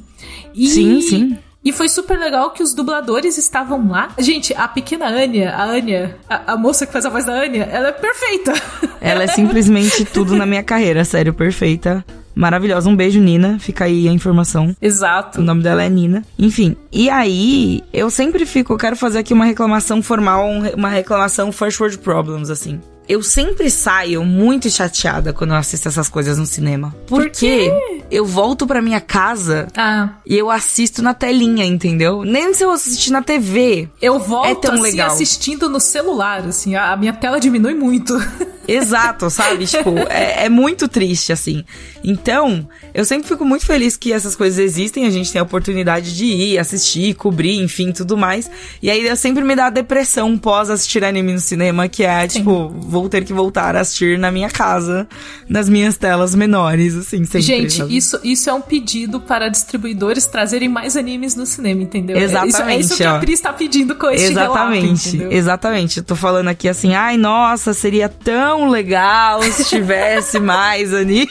[0.54, 1.38] E- Sim, sim.
[1.64, 4.12] E foi super legal que os dubladores estavam lá.
[4.18, 7.62] Gente, a pequena Anya, a Anya, a, a moça que faz a voz da Anya,
[7.70, 8.52] ela é perfeita.
[9.00, 12.04] Ela é simplesmente tudo na minha carreira, sério, perfeita.
[12.34, 12.88] Maravilhosa.
[12.88, 13.58] Um beijo, Nina.
[13.58, 14.76] Fica aí a informação.
[14.80, 15.40] Exato.
[15.40, 16.24] O nome dela é Nina.
[16.38, 20.88] Enfim, e aí, eu sempre fico, eu quero fazer aqui uma reclamação formal, um uma
[20.88, 22.80] reclamação first world problems, assim.
[23.12, 26.94] Eu sempre saio muito chateada quando eu assisto essas coisas no cinema.
[27.06, 27.70] Por Porque
[28.10, 32.22] eu volto pra minha casa Ah, e eu assisto na telinha, entendeu?
[32.24, 33.86] Nem se eu assistir na TV.
[34.00, 35.08] eu volto É tão assim legal.
[35.08, 38.14] assistindo no celular, assim, a minha tela diminui muito.
[38.66, 39.66] Exato, sabe?
[39.66, 41.64] tipo, é, é muito triste, assim.
[42.04, 46.16] Então, eu sempre fico muito feliz que essas coisas existem, a gente tem a oportunidade
[46.16, 48.50] de ir, assistir, cobrir, enfim, tudo mais.
[48.82, 52.28] E aí eu sempre me dá a depressão pós assistir anime no cinema, que é,
[52.28, 52.40] Sim.
[52.40, 55.06] tipo, vou ter que voltar a assistir na minha casa,
[55.48, 57.42] nas minhas telas menores, assim, sempre.
[57.42, 57.96] Gente, sabe?
[57.96, 62.16] isso, isso é um pedido para distribuidores trazerem mais animes no cinema, entendeu?
[62.16, 65.98] Exatamente, Isso, é isso que a Pri está pedindo com este Exatamente, relato, exatamente.
[65.98, 71.30] Eu tô falando aqui assim, ai, nossa, seria tão legal se tivesse mais animes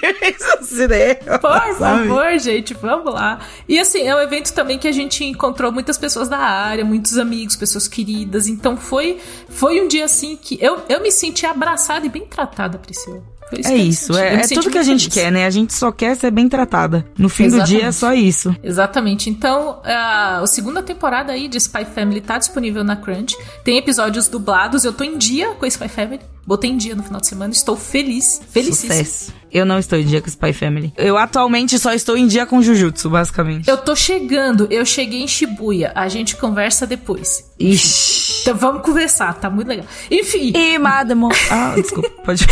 [0.59, 1.39] no cinema.
[1.39, 2.07] Por sabe?
[2.07, 3.39] favor, gente, vamos lá.
[3.67, 7.17] E assim, é um evento também que a gente encontrou muitas pessoas da área, muitos
[7.17, 8.47] amigos, pessoas queridas.
[8.47, 9.19] Então foi
[9.49, 13.23] foi um dia assim que eu, eu me senti abraçada e bem tratada, Priscila.
[13.65, 15.13] É isso, é, é senti tudo que a gente feliz.
[15.13, 15.45] quer, né?
[15.45, 17.05] A gente só quer ser bem tratada.
[17.17, 17.95] No fim do dia é Exatamente.
[17.95, 18.55] só isso.
[18.63, 19.29] Exatamente.
[19.29, 23.35] Então, a, a segunda temporada aí de Spy Family tá disponível na Crunch.
[23.63, 24.85] Tem episódios dublados.
[24.85, 26.21] Eu tô em dia com a Spy Family.
[26.45, 27.51] Botei em dia no final de semana.
[27.51, 28.41] Estou feliz.
[28.49, 28.93] Felicíssima.
[28.93, 29.40] Sucesso.
[29.51, 30.93] Eu não estou em dia com Spy Family.
[30.97, 33.69] Eu atualmente só estou em dia com Jujutsu, basicamente.
[33.69, 34.67] Eu tô chegando.
[34.71, 35.91] Eu cheguei em Shibuya.
[35.93, 37.51] A gente conversa depois.
[37.59, 38.41] Ixi.
[38.41, 39.33] Então vamos conversar.
[39.33, 39.85] Tá muito legal.
[40.09, 40.53] Enfim.
[40.55, 41.29] E Madamo.
[41.53, 42.45] Ah, desculpa, pode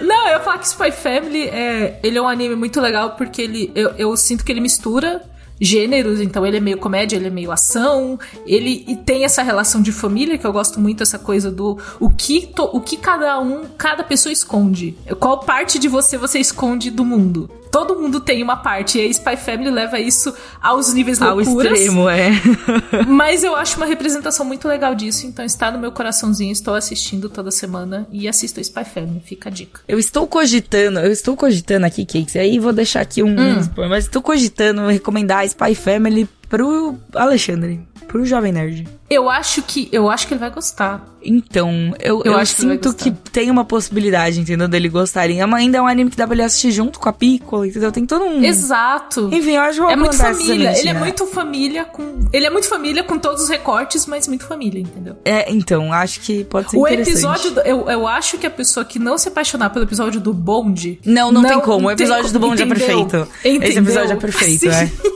[0.00, 3.42] Não, eu ia falar que Spy Family é, ele é um anime muito legal porque
[3.42, 5.20] ele, eu, eu sinto que ele mistura
[5.60, 9.80] gêneros, então ele é meio comédia, ele é meio ação, ele e tem essa relação
[9.82, 13.38] de família que eu gosto muito essa coisa do o que to- o que cada
[13.40, 14.96] um, cada pessoa esconde.
[15.18, 17.50] Qual parte de você você esconde do mundo?
[17.76, 21.78] Todo mundo tem uma parte, e a Spy Family leva isso aos níveis Ao loucuras.
[21.78, 22.30] extremo, é.
[23.06, 27.28] Mas eu acho uma representação muito legal disso, então está no meu coraçãozinho, estou assistindo
[27.28, 29.82] toda semana e assisto a Spy Family, fica a dica.
[29.86, 33.90] Eu estou cogitando, eu estou cogitando aqui, Cakes, aí vou deixar aqui um, um spoiler,
[33.90, 38.86] mas estou cogitando recomendar a Spy Family pro Alexandre, pro Jovem Nerd.
[39.08, 41.04] Eu acho que eu acho que ele vai gostar.
[41.22, 43.30] Então, eu, Eu eu, que sinto que, gostar.
[43.32, 44.66] tem uma possibilidade, entendeu?
[44.66, 45.40] Dele gostarem.
[45.40, 47.90] É Ainda é um anime que dá pra ele assistir junto com a Piccolo, entendeu?
[47.92, 48.42] Tem todo um...
[48.44, 49.28] Exato.
[49.32, 50.76] Enfim, eu acho que É muito família.
[50.78, 52.18] Ele é muito família com.
[52.32, 55.16] Ele é muito família com todos os recortes, mas muito família, entendeu?
[55.24, 57.10] É, então, acho que pode ser O interessante.
[57.12, 57.50] episódio.
[57.52, 60.98] do- eu, eu acho que a pessoa que não se apaixonar pelo episódio do Bonde.
[61.04, 61.86] Não, não, tem como.
[61.88, 62.86] O episódio do Bonde é entendeu?
[63.06, 63.28] perfeito.
[63.44, 63.82] Esse Entendeu?
[63.82, 64.90] episódio é perfeito, é.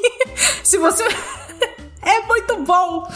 [0.70, 1.02] Se você.
[2.00, 3.08] é muito bom!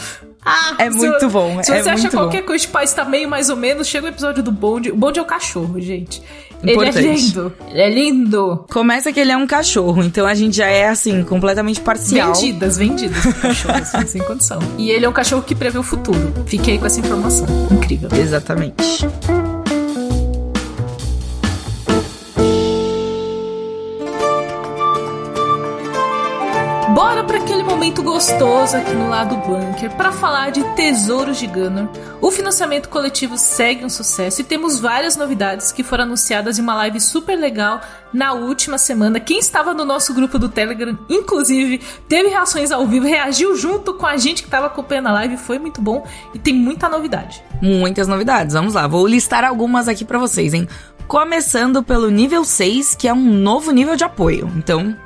[0.45, 2.47] Ah, É se- muito bom, Se é você acha muito qualquer bom.
[2.47, 4.91] coisa de paz tá meio mais ou menos, chega o episódio do Bonde.
[4.91, 6.21] O Bonde é o cachorro, gente.
[6.61, 7.01] Ele é Importante.
[7.01, 7.53] lindo.
[7.69, 8.65] Ele é lindo.
[8.71, 12.33] Começa que ele é um cachorro, então a gente já é, assim, completamente parcial.
[12.33, 14.59] Vendidas, vendidas pro cachorro, assim, sem condição.
[14.77, 16.33] E ele é um cachorro que prevê o futuro.
[16.45, 17.47] Fiquei com essa informação.
[17.71, 18.09] Incrível.
[18.13, 19.07] Exatamente.
[27.85, 31.47] Momento gostoso aqui no lado bunker para falar de Tesouros de.
[32.19, 36.73] O financiamento coletivo segue um sucesso e temos várias novidades que foram anunciadas em uma
[36.73, 37.79] live super legal
[38.11, 39.19] na última semana.
[39.19, 41.79] Quem estava no nosso grupo do Telegram, inclusive,
[42.09, 45.59] teve reações ao vivo, reagiu junto com a gente que estava acompanhando a live, foi
[45.59, 47.43] muito bom e tem muita novidade.
[47.61, 48.55] Muitas novidades.
[48.55, 50.67] Vamos lá, vou listar algumas aqui pra vocês, hein?
[51.07, 54.51] Começando pelo nível 6, que é um novo nível de apoio.
[54.55, 54.97] Então,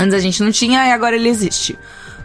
[0.00, 1.78] antes a gente não tinha e agora ele existe.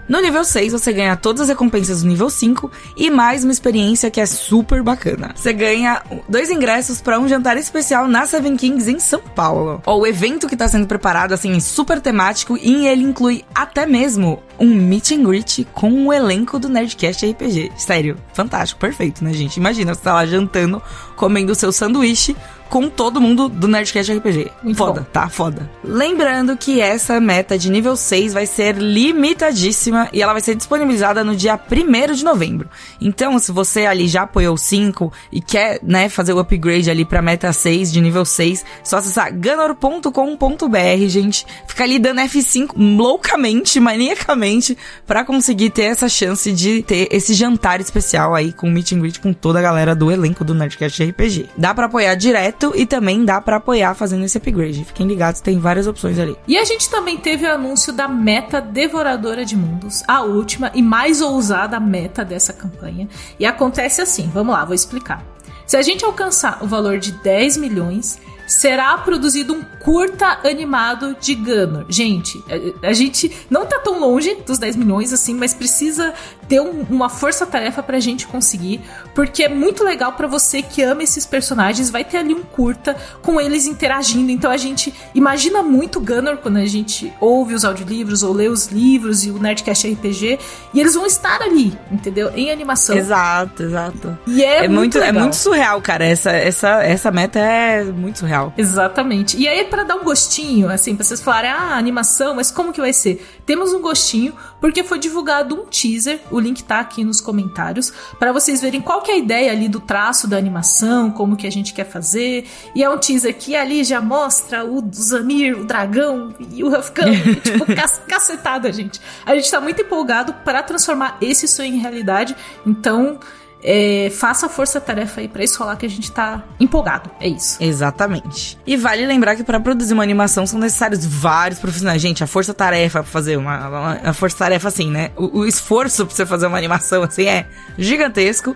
[0.10, 4.10] No nível 6, você ganha todas as recompensas do nível 5 e mais uma experiência
[4.10, 5.36] que é super bacana.
[5.36, 9.80] Você ganha dois ingressos para um jantar especial na Seven Kings em São Paulo.
[9.86, 14.41] O evento que tá sendo preparado, assim, é super temático e ele inclui até mesmo
[14.60, 17.74] um meet and greet com o elenco do Nerdcast RPG.
[17.78, 19.57] Sério, fantástico, perfeito, né, gente?
[19.57, 20.82] Imagina, você tá lá jantando,
[21.16, 22.36] comendo o seu sanduíche
[22.70, 24.51] com todo mundo do Nerdcast RPG.
[24.63, 25.07] Muito foda, bom.
[25.11, 25.28] tá?
[25.28, 25.70] Foda.
[25.84, 31.24] Lembrando que essa meta de nível 6 vai ser limitadíssima e ela vai ser disponibilizada
[31.24, 32.70] no dia 1 de novembro.
[33.01, 37.22] Então, se você ali já apoiou 5 e quer, né, fazer o upgrade ali pra
[37.22, 41.45] meta 6 de nível 6, só acessar ganor.com.br, gente.
[41.67, 47.82] Fica ali dando F5 loucamente, maniacamente, pra conseguir ter essa chance de ter esse jantar
[47.82, 51.03] especial aí com o meet and greet com toda a galera do elenco do Nerdcast
[51.03, 51.49] RPG.
[51.57, 54.86] Dá pra apoiar direto e também dá pra apoiar fazendo esse upgrade.
[54.86, 56.36] Fiquem ligados, tem várias opções ali.
[56.47, 60.82] E a gente também teve o anúncio da meta Devoradora de Mundos, a última e
[60.82, 63.07] mais ousada meta dessa campanha.
[63.39, 65.24] E acontece assim, vamos lá, vou explicar.
[65.66, 71.36] Se a gente alcançar o valor de 10 milhões, será produzido um curta animado de
[71.36, 71.86] Gunner.
[71.88, 72.43] Gente,
[72.84, 76.14] a, a gente não tá tão longe dos 10 milhões assim, mas precisa
[76.49, 78.81] ter um- uma força-tarefa pra gente conseguir,
[79.15, 82.97] porque é muito legal pra você que ama esses personagens, vai ter ali um curta
[83.21, 84.31] com eles interagindo.
[84.31, 88.65] Então a gente imagina muito Gunner quando a gente ouve os audiolivros ou lê os
[88.67, 90.39] livros e o Nerdcast RPG,
[90.73, 92.31] e eles vão estar ali, entendeu?
[92.35, 92.97] Em animação.
[92.97, 94.17] Exato, exato.
[94.25, 95.21] E é, É, muito, é legal.
[95.21, 96.03] muito surreal, cara.
[96.03, 98.51] Essa, essa, essa meta é muito surreal.
[98.57, 99.37] Exatamente.
[99.37, 102.81] E aí, pra dar um gostinho, assim, pra vocês falarem, ah, animação, mas como que
[102.81, 103.23] vai ser?
[103.49, 108.31] Temos um gostinho, porque foi divulgado um teaser, o link tá aqui nos comentários, pra
[108.31, 111.51] vocês verem qual que é a ideia ali do traço da animação, como que a
[111.51, 112.45] gente quer fazer.
[112.75, 117.11] E é um teaser que ali já mostra o Zamir, o dragão e o Rafkan,
[117.43, 119.01] tipo, cac- cacetada, gente.
[119.25, 122.35] A gente tá muito empolgado pra transformar esse sonho em realidade,
[122.67, 123.19] então.
[123.64, 127.10] É, faça força-tarefa aí pra rolar que a gente tá empolgado.
[127.20, 127.57] É isso.
[127.62, 128.57] Exatamente.
[128.66, 132.01] E vale lembrar que para produzir uma animação são necessários vários profissionais.
[132.01, 135.12] Gente, a força-tarefa pra fazer uma, uma- a força-tarefa assim, né?
[135.18, 137.45] O, o esforço pra você fazer uma animação assim é
[137.78, 138.55] gigantesco.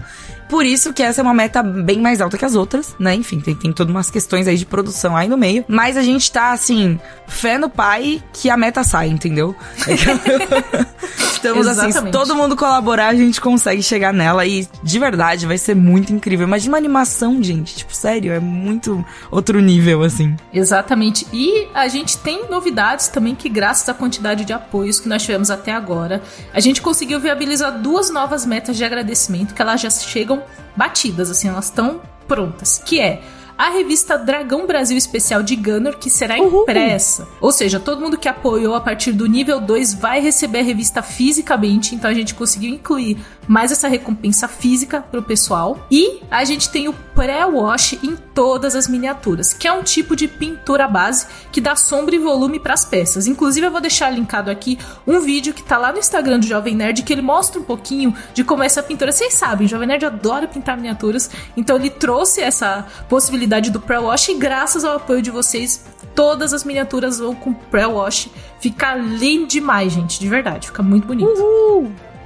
[0.50, 3.16] Por isso que essa é uma meta bem mais alta que as outras, né?
[3.16, 5.66] Enfim, tem, tem todas umas questões aí de produção aí no meio.
[5.68, 9.56] Mas a gente tá, assim, fé no pai que a meta sai, entendeu?
[11.44, 12.14] Estamos assim, se Exatamente.
[12.14, 16.48] todo mundo colaborar, a gente consegue chegar nela e de verdade vai ser muito incrível.
[16.48, 17.76] Imagina uma animação, gente.
[17.76, 20.38] Tipo, sério, é muito outro nível, assim.
[20.54, 21.28] Exatamente.
[21.34, 25.52] E a gente tem novidades também que, graças à quantidade de apoios que nós tivemos
[25.52, 26.22] até agora,
[26.54, 30.33] a gente conseguiu viabilizar duas novas metas de agradecimento que elas já chegam
[30.76, 32.82] batidas, assim, elas estão prontas.
[32.84, 33.22] Que é
[33.58, 37.28] a revista Dragão Brasil Especial de Gunner, que será impressa.
[37.40, 41.02] Ou seja, todo mundo que apoiou a partir do nível 2 vai receber a revista
[41.02, 45.86] fisicamente, então a gente conseguiu incluir mais essa recompensa física pro pessoal.
[45.92, 50.28] E a gente tem o pré-wash em todas as miniaturas, que é um tipo de
[50.28, 53.28] pintura base que dá sombra e volume pras peças.
[53.28, 56.76] Inclusive, eu vou deixar linkado aqui um vídeo que tá lá no Instagram do Jovem
[56.76, 59.12] Nerd, que ele mostra um pouquinho de como é essa pintura.
[59.12, 64.30] Vocês sabem, o Jovem Nerd adora pintar miniaturas, então ele trouxe essa possibilidade do pré-wash
[64.30, 65.86] e graças ao apoio de vocês,
[66.16, 68.30] todas as miniaturas vão com pré-wash.
[68.60, 71.30] Fica lindo demais, gente, de verdade, fica muito bonito.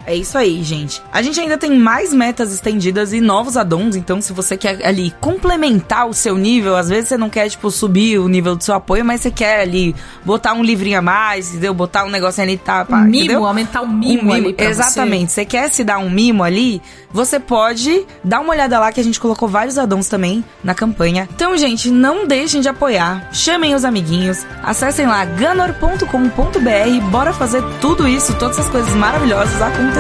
[0.07, 1.01] É isso aí, gente.
[1.11, 5.13] A gente ainda tem mais metas estendidas e novos addons, então se você quer ali
[5.19, 8.73] complementar o seu nível, às vezes você não quer, tipo, subir o nível do seu
[8.73, 9.93] apoio, mas você quer ali
[10.23, 11.73] botar um livrinho a mais, entendeu?
[11.73, 13.45] Botar um negócio ali, tá, Um mimo, entendeu?
[13.45, 15.33] aumentar o mimo, Um pra Exatamente.
[15.33, 16.81] Você quer se dar um mimo ali?
[17.11, 21.27] Você pode dar uma olhada lá que a gente colocou vários addons também na campanha.
[21.35, 23.27] Então, gente, não deixem de apoiar.
[23.33, 24.45] Chamem os amiguinhos.
[24.63, 27.09] Acessem lá ganor.com.br.
[27.11, 29.96] Bora fazer tudo isso, todas essas coisas maravilhosas acontecerem.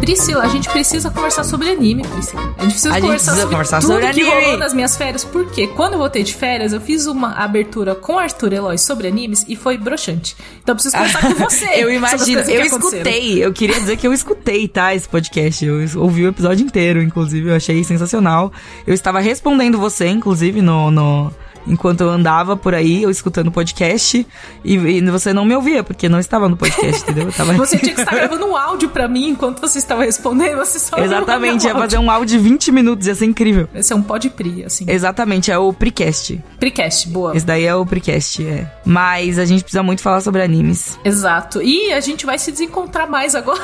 [0.00, 2.42] Priscila, a gente precisa conversar sobre anime, Priscila.
[2.58, 4.44] A gente precisa A gente conversar precisa sobre conversar tudo sobre que anime.
[4.44, 5.24] rolou nas minhas férias.
[5.24, 9.44] Porque quando eu voltei de férias, eu fiz uma abertura com Arthur Eloy sobre animes
[9.46, 10.34] e foi broxante.
[10.62, 11.64] Então eu preciso conversar com você.
[11.66, 13.44] eu sobre imagino, eu escutei.
[13.44, 14.94] Eu queria dizer que eu escutei, tá?
[14.94, 15.64] Esse podcast.
[15.64, 17.48] Eu ouvi o episódio inteiro, inclusive.
[17.48, 18.52] Eu achei sensacional.
[18.86, 20.90] Eu estava respondendo você, inclusive, no.
[20.90, 21.30] no
[21.66, 24.26] enquanto eu andava por aí, eu escutando o podcast.
[24.64, 27.26] E, e você não me ouvia, porque não estava no podcast, entendeu?
[27.26, 27.52] Eu tava...
[27.60, 30.96] Você tinha que estar gravando um áudio pra mim enquanto você estava respondendo, você só
[30.98, 33.68] Exatamente, ia fazer um áudio de 20 minutos, ia ser incrível.
[33.74, 34.84] Esse é um pod pri, assim.
[34.88, 36.42] Exatamente, é o Precast.
[36.58, 37.36] Precast, boa.
[37.36, 38.70] Esse daí é o Precast, é.
[38.84, 40.98] Mas a gente precisa muito falar sobre animes.
[41.04, 41.62] Exato.
[41.62, 43.60] E a gente vai se desencontrar mais agora.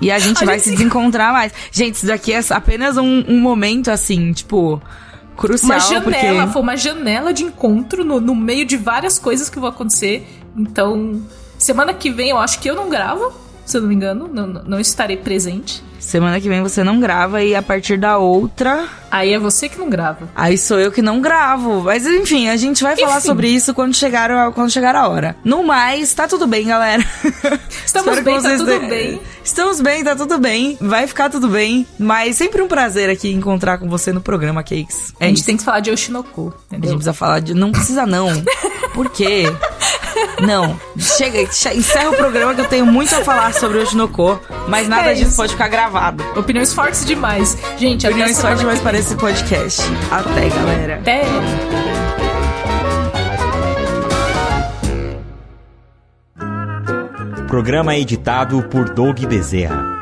[0.00, 1.52] E a gente A vai gente se se- desencontrar mais.
[1.70, 4.80] Gente, isso daqui é apenas um, um momento, assim, tipo,
[5.36, 5.70] crucial.
[5.72, 6.02] Uma janela,
[6.40, 6.52] porque...
[6.52, 10.26] foi uma janela de encontro no, no meio de várias coisas que vão acontecer.
[10.56, 11.22] Então,
[11.58, 13.32] semana que vem eu acho que eu não gravo,
[13.64, 15.82] se eu não me engano, não, não- não estarei presente.
[16.02, 18.86] Semana que vem você não grava e a partir da outra.
[19.10, 20.28] Aí é você que não grava.
[20.34, 21.82] Aí sou eu que não gravo.
[21.82, 23.26] Mas enfim, a gente vai falar Enfim.
[23.28, 25.36] sobre isso quando chegar, a- quando chegar a hora.
[25.44, 27.04] No mais, tá tudo bem, galera.
[27.86, 29.20] Estamos bem, tá tudo de- bem.
[29.44, 30.76] Estamos bem, tá tudo bem.
[30.80, 31.86] Vai ficar tudo bem.
[31.98, 35.14] Mas sempre um prazer aqui encontrar com você no programa, Cakes.
[35.20, 35.46] É a gente isso.
[35.46, 36.90] tem que falar de Oshinoko, A gente entendeu?
[36.96, 37.54] precisa falar de.
[37.54, 38.28] Não precisa, não.
[38.92, 39.44] Por quê?
[40.40, 40.78] Não.
[40.98, 44.38] Chega, che- encerra o programa que eu tenho muito a falar sobre o Oshinoko.
[44.68, 45.36] Mas nada É disso isso.
[45.36, 45.91] pode ficar gravado.
[46.36, 47.56] Opiniões fortes demais.
[47.78, 49.82] Gente, Opiniões fortes demais para esse podcast.
[50.10, 50.94] Até, galera.
[50.96, 51.22] Até.
[57.46, 60.01] Programa editado por Doug Bezerra.